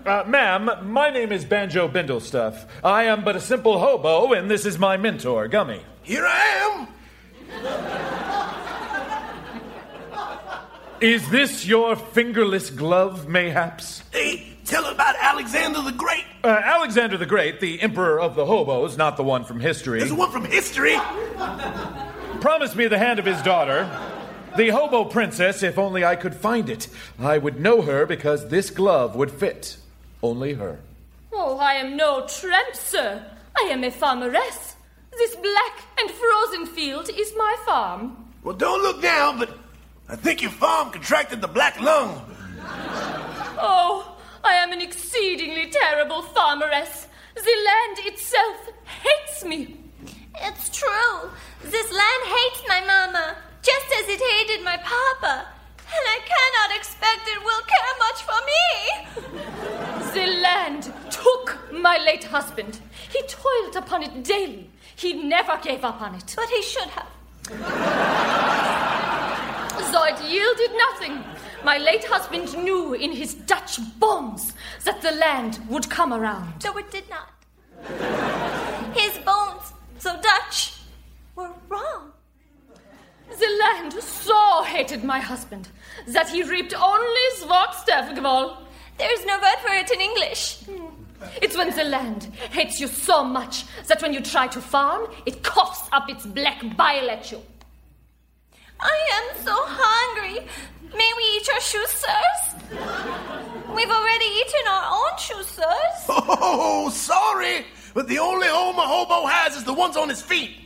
[0.04, 2.68] Uh, ma'am, my name is Banjo Bindlestuff.
[2.84, 5.84] I am but a simple hobo, and this is my mentor, Gummy.
[6.02, 6.88] Here I am.
[11.02, 14.04] Is this your fingerless glove, mayhaps?
[14.12, 16.24] Hey, tell about Alexander the Great.
[16.44, 20.00] Uh, Alexander the Great, the emperor of the hobos, not the one from history.
[20.00, 20.96] There's one from history.
[22.40, 23.90] Promise me the hand of his daughter,
[24.58, 26.88] the hobo princess, if only I could find it.
[27.20, 29.78] I would know her because this glove would fit
[30.22, 30.80] only her.
[31.34, 33.26] Oh, I am no tramp, sir.
[33.58, 34.76] I am a farmeress.
[35.18, 38.32] This black and frozen field is my farm.
[38.44, 39.50] Well, don't look now, but
[40.10, 42.22] I think your farm contracted the black lung.
[43.58, 47.08] Oh, I am an exceedingly terrible farmeress.
[47.36, 49.78] The land itself hates me.
[50.36, 51.30] It's true.
[51.64, 55.48] This land hates my mama, just as it hated my papa.
[55.94, 58.64] And I cannot expect it will care much for me.
[60.14, 62.80] The land took my late husband.
[63.10, 64.70] He toiled upon it daily.
[64.96, 66.34] He never gave up on it.
[66.36, 67.08] But he should have.
[69.92, 71.24] So it yielded nothing.
[71.64, 74.54] My late husband knew in his Dutch bones
[74.86, 76.62] that the land would come around.
[76.62, 77.30] So it did not.
[78.96, 80.74] His bones, so Dutch,
[81.36, 82.11] were wrong.
[83.40, 85.70] The land so hated my husband
[86.08, 88.58] that he reaped only Svartstevgval.
[88.98, 90.60] There's no word for it in English.
[91.42, 95.44] It's when the land hates you so much that when you try to farm, it
[95.44, 97.42] coughs up its black bile at you.
[98.80, 100.46] I am so hungry.
[100.96, 102.44] May we eat your shoes, sirs?
[103.74, 106.06] We've already eaten our own shoes, sirs.
[106.10, 110.61] Oh, sorry, but the only home a hobo has is the ones on his feet.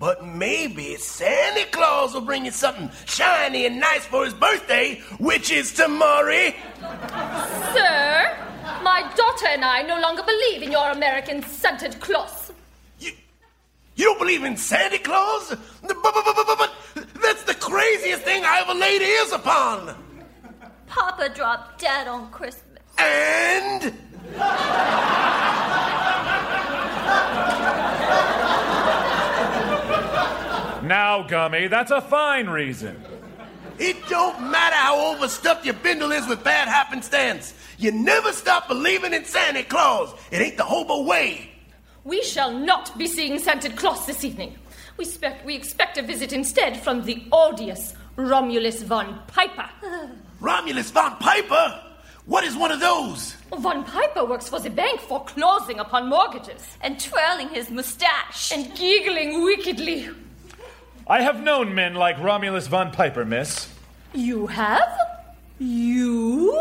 [0.00, 5.50] But maybe Santa Claus will bring you something shiny and nice for his birthday, which
[5.50, 6.52] is tomorrow.
[7.74, 8.34] Sir,
[8.82, 12.50] my daughter and I no longer believe in your American scented cloth.
[12.98, 15.54] You don't believe in Santa Claus?
[15.82, 16.58] But, but, but, but,
[16.94, 19.94] but that's the craziest thing I ever laid ears upon.
[20.86, 22.78] Papa dropped dead on Christmas.
[22.96, 23.92] And
[30.90, 33.00] Now, Gummy, that's a fine reason.
[33.78, 37.54] it don't matter how overstuffed your bindle is with bad happenstance.
[37.78, 40.12] You never stop believing in Santa Claus.
[40.32, 41.48] It ain't the hobo way.
[42.02, 44.56] We shall not be seeing Santa Claus this evening.
[44.96, 49.70] We expect, we expect a visit instead from the odious Romulus von Piper.
[50.40, 51.80] Romulus von Piper?
[52.26, 53.36] What is one of those?
[53.56, 56.66] Von Piper works for the bank foreclosing upon mortgages.
[56.80, 58.50] And twirling his mustache.
[58.50, 60.08] And giggling wickedly.
[61.10, 63.68] I have known men like Romulus von Piper, miss.
[64.14, 64.96] You have?
[65.58, 66.52] You?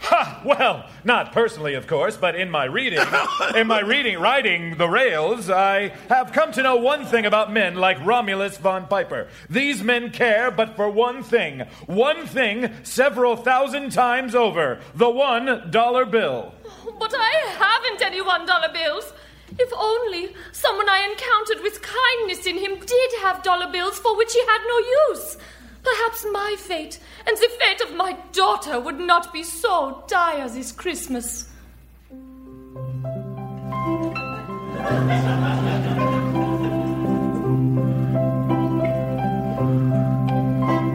[0.00, 0.40] Ha!
[0.42, 3.04] Well, not personally, of course, but in my reading,
[3.54, 7.74] in my reading, writing the rails, I have come to know one thing about men
[7.74, 9.28] like Romulus von Piper.
[9.50, 11.66] These men care but for one thing.
[11.84, 14.80] One thing several thousand times over.
[14.94, 16.54] The one dollar bill.
[16.98, 19.12] But I haven't any one dollar bills.
[19.58, 24.32] If only someone I encountered with kindness in him did have dollar bills for which
[24.32, 24.78] he had no
[25.10, 25.36] use.
[25.82, 30.72] Perhaps my fate and the fate of my daughter would not be so dire this
[30.72, 31.48] Christmas.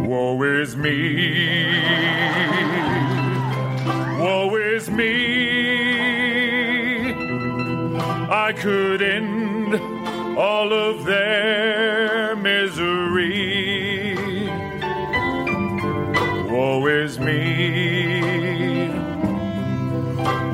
[0.07, 1.54] Woe is me.
[8.47, 9.73] I could end
[10.37, 14.15] all of their misery.
[16.51, 18.89] Woe is me.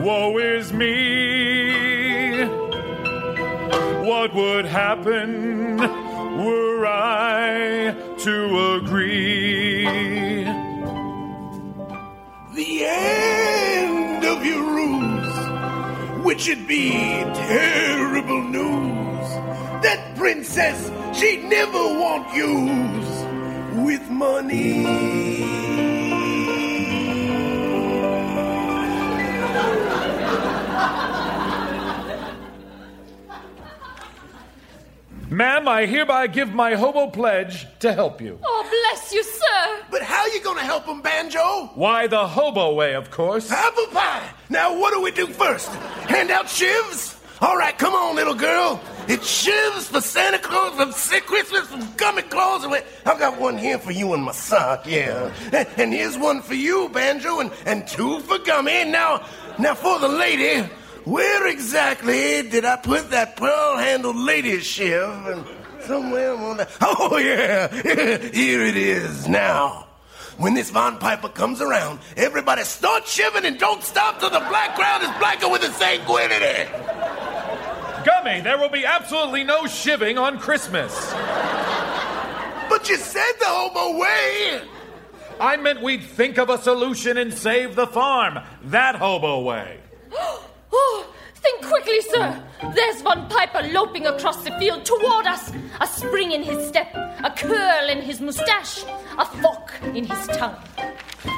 [0.06, 2.46] Woe is me.
[4.08, 5.76] What would happen
[6.46, 8.71] were I to
[16.32, 19.28] which would be terrible news.
[19.84, 25.51] That princess, she'd never want yous with money.
[35.32, 38.38] Ma'am, I hereby give my hobo pledge to help you.
[38.44, 39.80] Oh, bless you, sir.
[39.90, 41.72] But how are you gonna help him, Banjo?
[41.74, 43.50] Why, the hobo way, of course.
[43.50, 44.30] Apple pie.
[44.50, 45.70] Now, what do we do first?
[46.10, 47.18] Hand out shivs?
[47.42, 48.82] All right, come on, little girl.
[49.08, 52.66] It's shivs for Santa Claus, from Sick Christmas, from Gummy Claus.
[52.66, 52.74] and
[53.06, 55.34] I've got one here for you in my sock, yeah.
[55.54, 58.74] And, and here's one for you, Banjo, and, and two for Gummy.
[58.74, 59.26] And now,
[59.58, 60.68] now for the lady,
[61.06, 65.10] where exactly did I put that pearl-handled lady shiv?
[65.28, 65.46] And
[65.82, 66.68] somewhere on the...
[66.82, 67.68] Oh, yeah,
[68.34, 69.88] here it is now.
[70.38, 74.76] When this Von Piper comes around, everybody start shivering and don't stop till the black
[74.76, 76.70] crowd is blacker with the sanguinity.
[78.06, 81.12] Gummy, there will be absolutely no shiving on Christmas.
[82.70, 84.62] But you said the hobo way.
[85.40, 88.40] I meant we'd think of a solution and save the farm.
[88.64, 89.80] That hobo way.
[90.72, 92.44] Oh, think quickly, sir.
[92.74, 95.52] There's Von Piper loping across the field toward us.
[95.80, 98.84] A spring in his step, a curl in his mustache,
[99.18, 100.56] a fork in his tongue.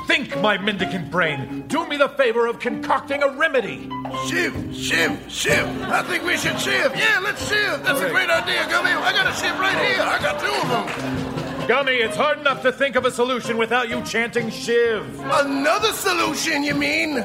[0.08, 1.66] Think, my mendicant brain.
[1.68, 3.90] Do me the favor of concocting a remedy.
[4.28, 5.82] Shiv, shiv, shiv.
[5.84, 6.96] I think we should shiv.
[6.96, 7.84] Yeah, let's shiv.
[7.84, 8.92] That's a great idea, Gummy.
[8.92, 10.02] I got a shiv right here.
[10.02, 11.68] I got two of them.
[11.68, 15.18] Gummy, it's hard enough to think of a solution without you chanting Shiv.
[15.22, 17.16] Another solution, you mean?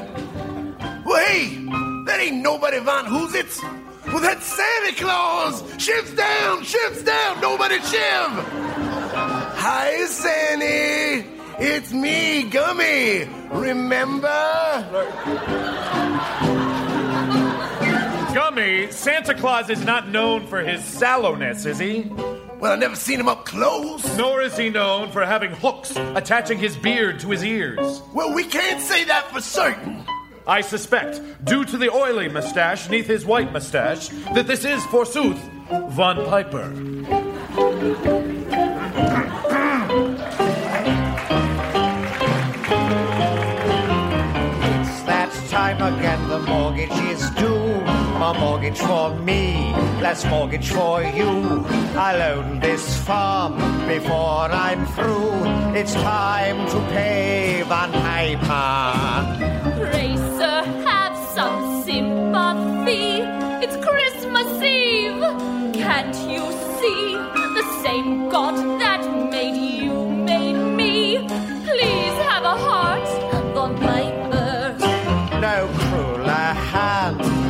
[1.03, 1.57] Well, hey,
[2.09, 3.61] that ain't nobody Von Hoositz.
[4.07, 5.61] Well, that's Santa Claus.
[5.77, 7.39] Shiv's down, shiv's down.
[7.39, 8.31] Nobody shiv.
[9.13, 11.29] Hi, Sandy.
[11.59, 13.29] It's me, Gummy.
[13.51, 14.27] Remember?
[18.33, 22.11] Gummy, Santa Claus is not known for his sallowness, is he?
[22.59, 24.17] Well, I've never seen him up close.
[24.17, 28.01] Nor is he known for having hooks attaching his beard to his ears.
[28.15, 30.05] Well, we can't say that for certain.
[30.47, 35.39] I suspect, due to the oily mustache neath his white mustache, that this is, forsooth,
[35.89, 36.71] Von Piper.
[44.79, 47.57] It's that time again, the mortgage is due.
[48.19, 51.65] A mortgage for me, less mortgage for you.
[51.95, 53.55] I'll own this farm
[53.87, 55.31] before I'm through.
[55.73, 59.78] It's time to pay Von Piper.
[62.39, 63.21] Sympathy.
[63.63, 65.21] It's Christmas Eve.
[65.73, 66.43] Can't you
[66.79, 67.17] see?
[67.59, 68.88] The same God that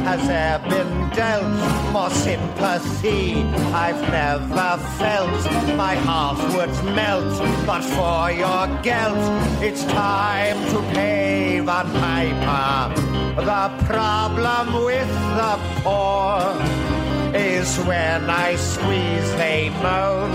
[0.10, 1.94] has ever been dealt.
[1.94, 3.44] More sympathy
[3.86, 5.44] I've never felt.
[5.78, 7.38] My heart would melt,
[7.68, 9.24] but for your guilt,
[9.62, 12.76] it's time to pay Von Piper.
[13.50, 16.40] The problem with the poor
[17.36, 20.32] is when I squeeze they moan.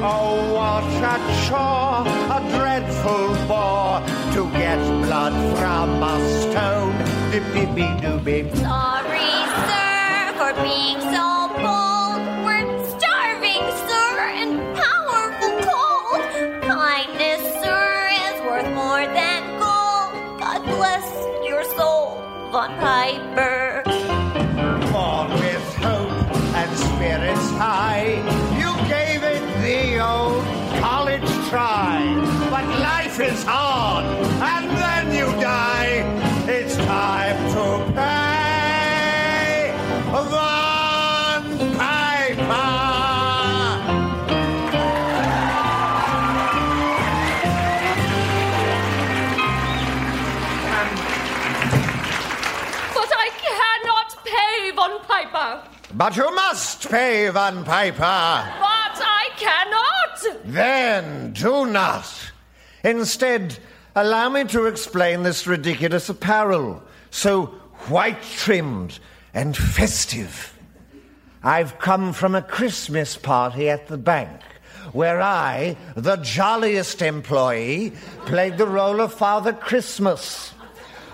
[0.00, 2.06] Oh, what a chore,
[2.36, 4.00] a dreadful bore
[4.34, 7.17] to get blood from a stone.
[7.28, 9.20] Sorry,
[9.68, 12.20] sir, for being so bold.
[12.42, 16.22] We're starving, sir, and powerful cold.
[16.62, 20.40] Kindness, sir, is worth more than gold.
[20.40, 21.06] God bless
[21.46, 22.16] your soul,
[22.50, 23.82] Von Piper.
[24.90, 28.24] Born with hope and spirits high,
[28.56, 30.42] you gave it the old
[30.80, 32.00] college try.
[32.50, 34.06] But life is hard,
[34.40, 34.77] and
[55.98, 57.98] But you must pay Von Piper.
[57.98, 60.44] But I cannot.
[60.44, 62.08] Then do not.
[62.84, 63.58] Instead,
[63.96, 67.46] allow me to explain this ridiculous apparel, so
[67.88, 69.00] white trimmed
[69.34, 70.56] and festive.
[71.42, 74.40] I've come from a Christmas party at the bank
[74.92, 77.92] where I, the jolliest employee,
[78.24, 80.52] played the role of Father Christmas.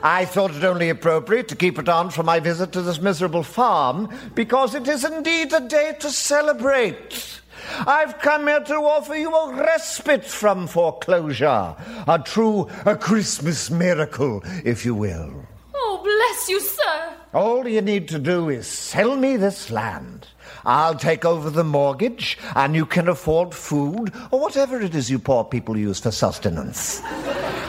[0.05, 3.43] I thought it only appropriate to keep it on for my visit to this miserable
[3.43, 7.41] farm because it is indeed a day to celebrate.
[7.87, 11.75] I've come here to offer you a respite from foreclosure,
[12.07, 15.47] a true a Christmas miracle, if you will.
[15.75, 17.15] Oh, bless you, sir.
[17.33, 20.29] All you need to do is sell me this land.
[20.67, 25.19] I'll take over the mortgage, and you can afford food or whatever it is you
[25.19, 27.01] poor people use for sustenance.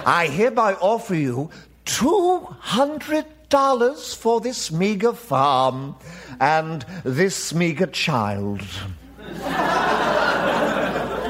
[0.05, 1.49] I hereby offer you
[1.85, 5.95] two hundred dollars for this meager farm
[6.39, 8.61] and this meager child.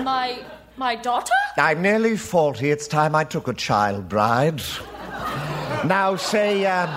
[0.03, 0.40] My
[0.77, 1.34] my daughter?
[1.57, 2.72] I'm nearly forty.
[2.72, 4.61] It's time I took a child bride.
[5.86, 6.90] Now say, um,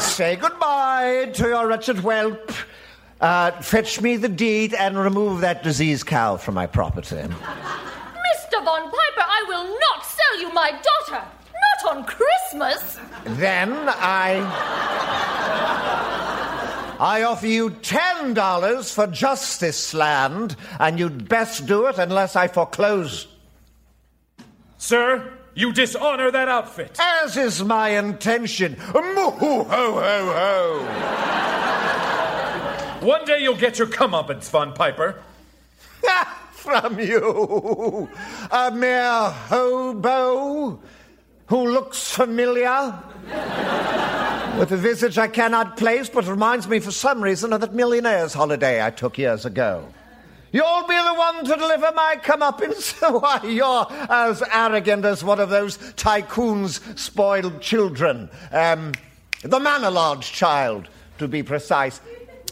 [0.00, 2.52] say goodbye to your wretched whelp.
[3.20, 7.16] Uh, fetch me the deed and remove that diseased cow from my property.
[7.16, 8.64] Mr.
[8.64, 11.24] Von Piper, I will not sell you my daughter.
[11.82, 12.98] Not on Christmas.
[13.24, 14.40] Then I.
[16.98, 22.36] I offer you ten dollars for just this land, and you'd best do it unless
[22.36, 23.26] I foreclose.
[24.78, 26.98] Sir, you dishonor that outfit.
[27.00, 28.76] As is my intention.
[28.94, 30.86] Moo ho ho ho.
[33.06, 35.22] One day you'll get your comeuppance, Von Piper.
[36.52, 38.08] From you,
[38.52, 40.80] a mere hobo
[41.52, 42.98] who looks familiar.
[44.58, 48.32] With a visage I cannot place, but reminds me for some reason of that millionaire's
[48.32, 49.86] holiday I took years ago.
[50.50, 52.94] You'll be the one to deliver my comeuppance?
[53.20, 58.30] Why, you're as arrogant as one of those tycoons' spoiled children.
[58.50, 58.92] Um,
[59.42, 60.88] the Manor Lodge child,
[61.18, 62.00] to be precise.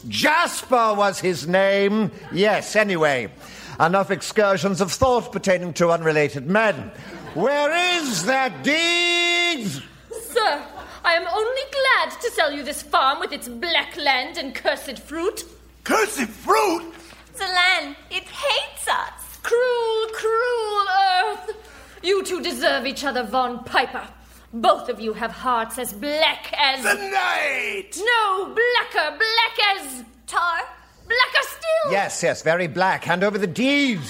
[0.09, 2.11] Jasper was his name.
[2.31, 3.31] Yes, anyway.
[3.79, 6.91] Enough excursions of thought pertaining to unrelated men.
[7.33, 9.65] Where is that deed?
[9.67, 10.63] Sir,
[11.05, 14.99] I am only glad to sell you this farm with its black land and cursed
[14.99, 15.45] fruit.
[15.85, 16.93] Cursed fruit?
[17.37, 19.39] The land, it hates us.
[19.43, 20.85] Cruel, cruel
[21.23, 21.55] earth!
[22.03, 24.05] You two deserve each other, Von Piper.
[24.53, 26.83] Both of you have hearts as black as.
[26.83, 27.97] The night!
[27.97, 30.03] No, blacker, black as.
[30.27, 30.59] Tar?
[31.07, 31.91] Blacker still!
[31.93, 33.05] Yes, yes, very black.
[33.05, 34.01] Hand over the deed.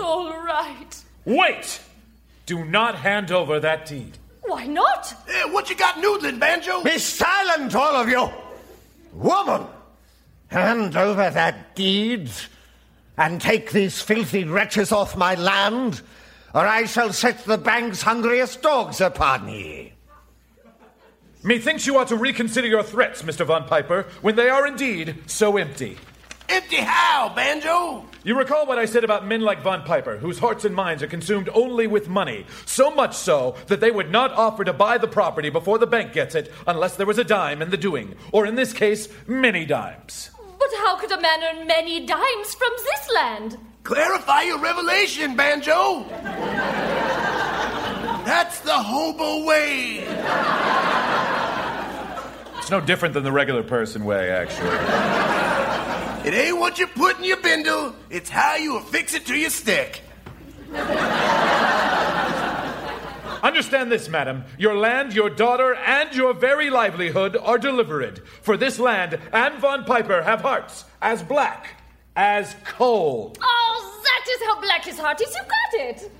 [0.00, 1.04] All right.
[1.28, 1.78] Wait!
[2.46, 4.16] Do not hand over that deed.
[4.40, 5.14] Why not?
[5.28, 6.82] Eh, what you got noodling, Banjo?
[6.82, 8.30] Be silent, all of you!
[9.12, 9.66] Woman!
[10.46, 12.30] Hand over that deed
[13.18, 16.00] and take these filthy wretches off my land,
[16.54, 19.92] or I shall set the bank's hungriest dogs upon ye.
[21.42, 23.44] Methinks you ought to reconsider your threats, Mr.
[23.44, 25.98] Von Piper, when they are indeed so empty.
[26.48, 28.06] Empty how, Banjo?
[28.24, 31.06] You recall what I said about men like Von Piper, whose hearts and minds are
[31.06, 35.06] consumed only with money, so much so that they would not offer to buy the
[35.08, 38.46] property before the bank gets it unless there was a dime in the doing, or
[38.46, 40.30] in this case, many dimes.
[40.58, 43.58] But how could a man earn many dimes from this land?
[43.84, 46.06] Clarify your revelation, Banjo.
[48.24, 49.98] That's the hobo way.
[52.58, 55.47] It's no different than the regular person way, actually.
[56.28, 59.48] It ain't what you put in your bindle, it's how you affix it to your
[59.48, 60.02] stick.
[63.42, 64.44] Understand this, madam.
[64.58, 68.26] Your land, your daughter, and your very livelihood are delivered.
[68.42, 71.80] For this land and Von Piper have hearts as black
[72.14, 73.34] as coal.
[73.40, 75.34] Oh, that is how black his heart is.
[75.34, 76.12] You got it.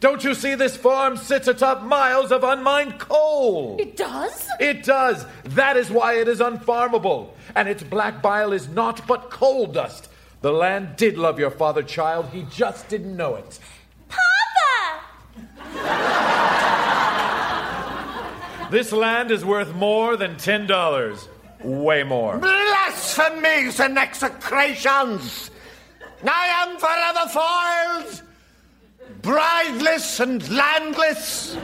[0.00, 3.76] Don't you see this farm sits atop miles of unmined coal?
[3.80, 4.48] It does?
[4.60, 5.26] It does.
[5.44, 7.30] That is why it is unfarmable.
[7.56, 10.08] And its black bile is naught but coal dust.
[10.40, 12.28] The land did love your father, child.
[12.32, 13.58] He just didn't know it.
[14.08, 15.00] Papa!
[18.70, 21.28] this land is worth more than ten dollars.
[21.64, 22.38] Way more.
[22.38, 25.50] Blasphemies and execrations!
[26.24, 27.28] I am forever
[28.08, 28.22] foiled,
[29.22, 31.54] brideless and landless.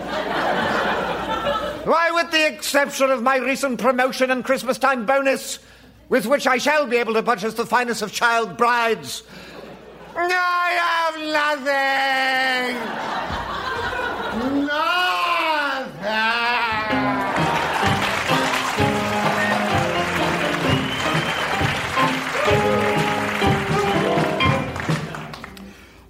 [1.84, 5.58] Why, with the exception of my recent promotion and Christmas time bonus,
[6.08, 9.22] with which I shall be able to purchase the finest of child brides,
[10.16, 11.16] I have
[14.40, 14.66] nothing.
[14.66, 16.53] Nothing.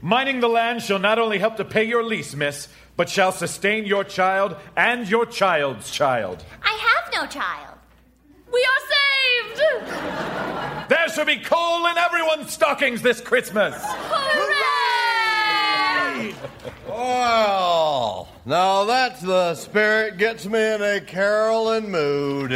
[0.04, 3.86] Mining the land shall not only help to pay your lease, miss, but shall sustain
[3.86, 6.44] your child and your child's child.
[6.62, 7.78] I have no child.
[8.52, 9.62] We are saved!
[10.90, 13.74] There shall be coal in everyone's stockings this Christmas.
[13.78, 14.44] Hooray!
[16.86, 22.52] Well, now that's the spirit gets me in a caroling mood.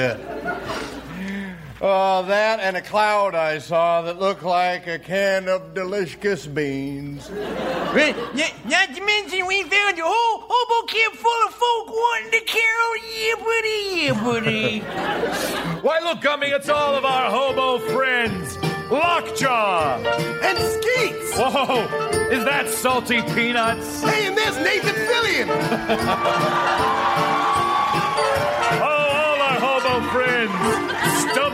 [1.80, 7.30] Oh, that and a cloud I saw that looked like a can of delicious beans.
[7.30, 12.40] Not, not to mention we found a whole hobo camp full of folk wanting to
[12.46, 12.96] carol.
[13.14, 14.80] Yeah, buddy, yeah, buddy.
[15.86, 18.59] Why, look, Gummy, it's all of our hobo friends.
[18.90, 19.98] Lockjaw.
[20.42, 21.36] And Skeets.
[21.38, 21.86] Whoa,
[22.32, 24.02] is that salty peanuts?
[24.02, 25.48] Hey, and there's Nathan Fillion.
[28.80, 30.77] Oh, all our hobo friends.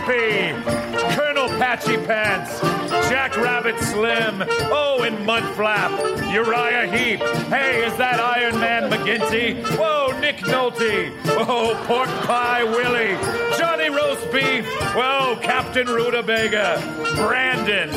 [0.05, 2.61] Colonel Patchy Pants,
[3.09, 7.21] Jack Rabbit Slim, oh, and Mudflap, Uriah Heep.
[7.49, 9.67] Hey, is that Iron Man McGinty?
[9.79, 11.11] Whoa, Nick Nolte.
[11.47, 13.17] Whoa, Pork Pie Willie,
[13.57, 14.67] Johnny Roast Beef.
[14.95, 16.83] Whoa, Captain Rutabaga,
[17.17, 17.89] Brandon.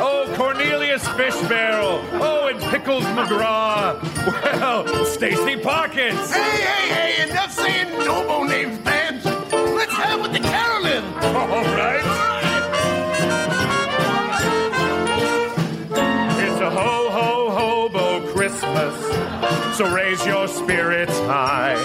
[0.00, 2.00] Oh, Cornelius Fish Barrel.
[2.22, 3.98] Oh, and Pickles McGraw.
[4.58, 6.32] Well, Stacy Pockets.
[6.32, 8.97] Hey, hey, hey, enough saying hobo names, man.
[11.38, 12.04] All right.
[16.44, 19.76] It's a ho ho hobo Christmas.
[19.76, 21.76] So raise your spirits high.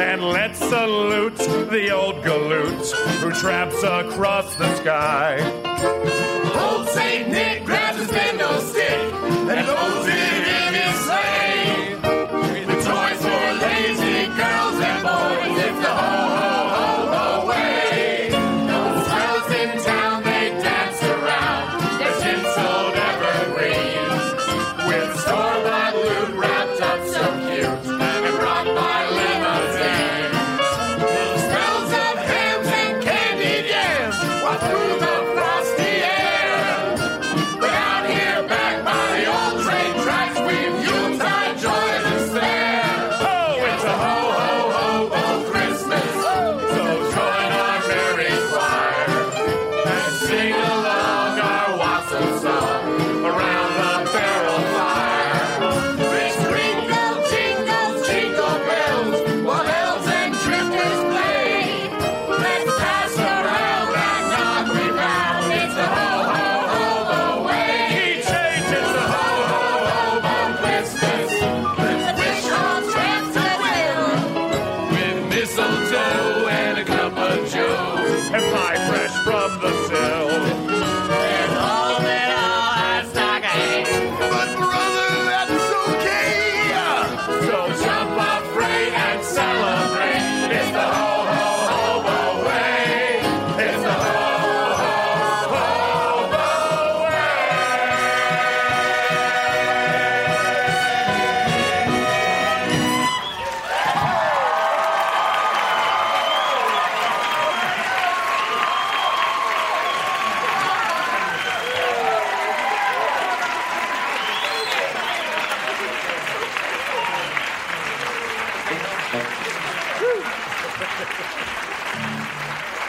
[0.00, 1.38] And let's salute
[1.70, 2.90] the old galoot
[3.20, 5.38] who tramps across the sky.
[6.54, 9.12] Old Saint Nick grabs his bendo stick
[9.48, 9.68] and it
[10.08, 10.25] in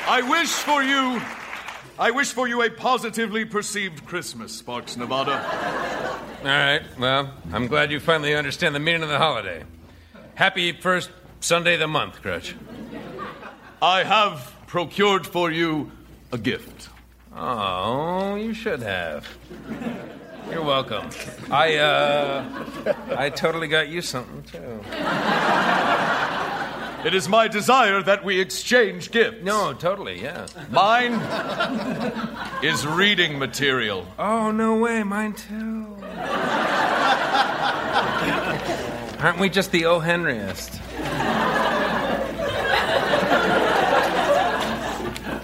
[0.09, 1.21] I wish for you,
[1.99, 5.34] I wish for you a positively perceived Christmas, Sparks, Nevada.
[6.39, 9.63] All right, well, I'm glad you finally understand the meaning of the holiday.
[10.35, 11.09] Happy first
[11.41, 12.53] Sunday of the month, Croach.
[13.81, 15.91] I have procured for you
[16.31, 16.88] a gift.
[17.35, 19.27] Oh, you should have.
[20.49, 21.09] You're welcome.
[21.51, 24.79] I, uh, I totally got you something, too.
[27.06, 29.44] It is my desire that we exchange gifts.
[29.44, 30.48] No, totally, yeah.
[30.72, 31.14] Mine
[32.64, 34.06] is reading material.
[34.18, 35.95] Oh, no way, mine too.
[39.19, 39.99] Aren't we just the O.
[39.99, 40.80] Henryest?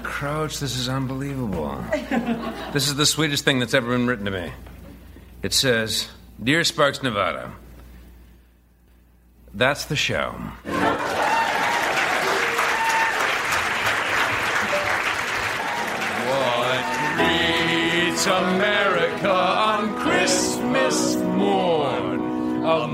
[0.04, 1.84] Croach, this is unbelievable.
[2.72, 4.52] This is the sweetest thing that's ever been written to me.
[5.42, 6.08] It says,
[6.42, 7.52] Dear Sparks, Nevada,
[9.54, 10.36] that's the show.
[18.14, 22.64] Greets America on Christmas morn?
[22.64, 22.88] A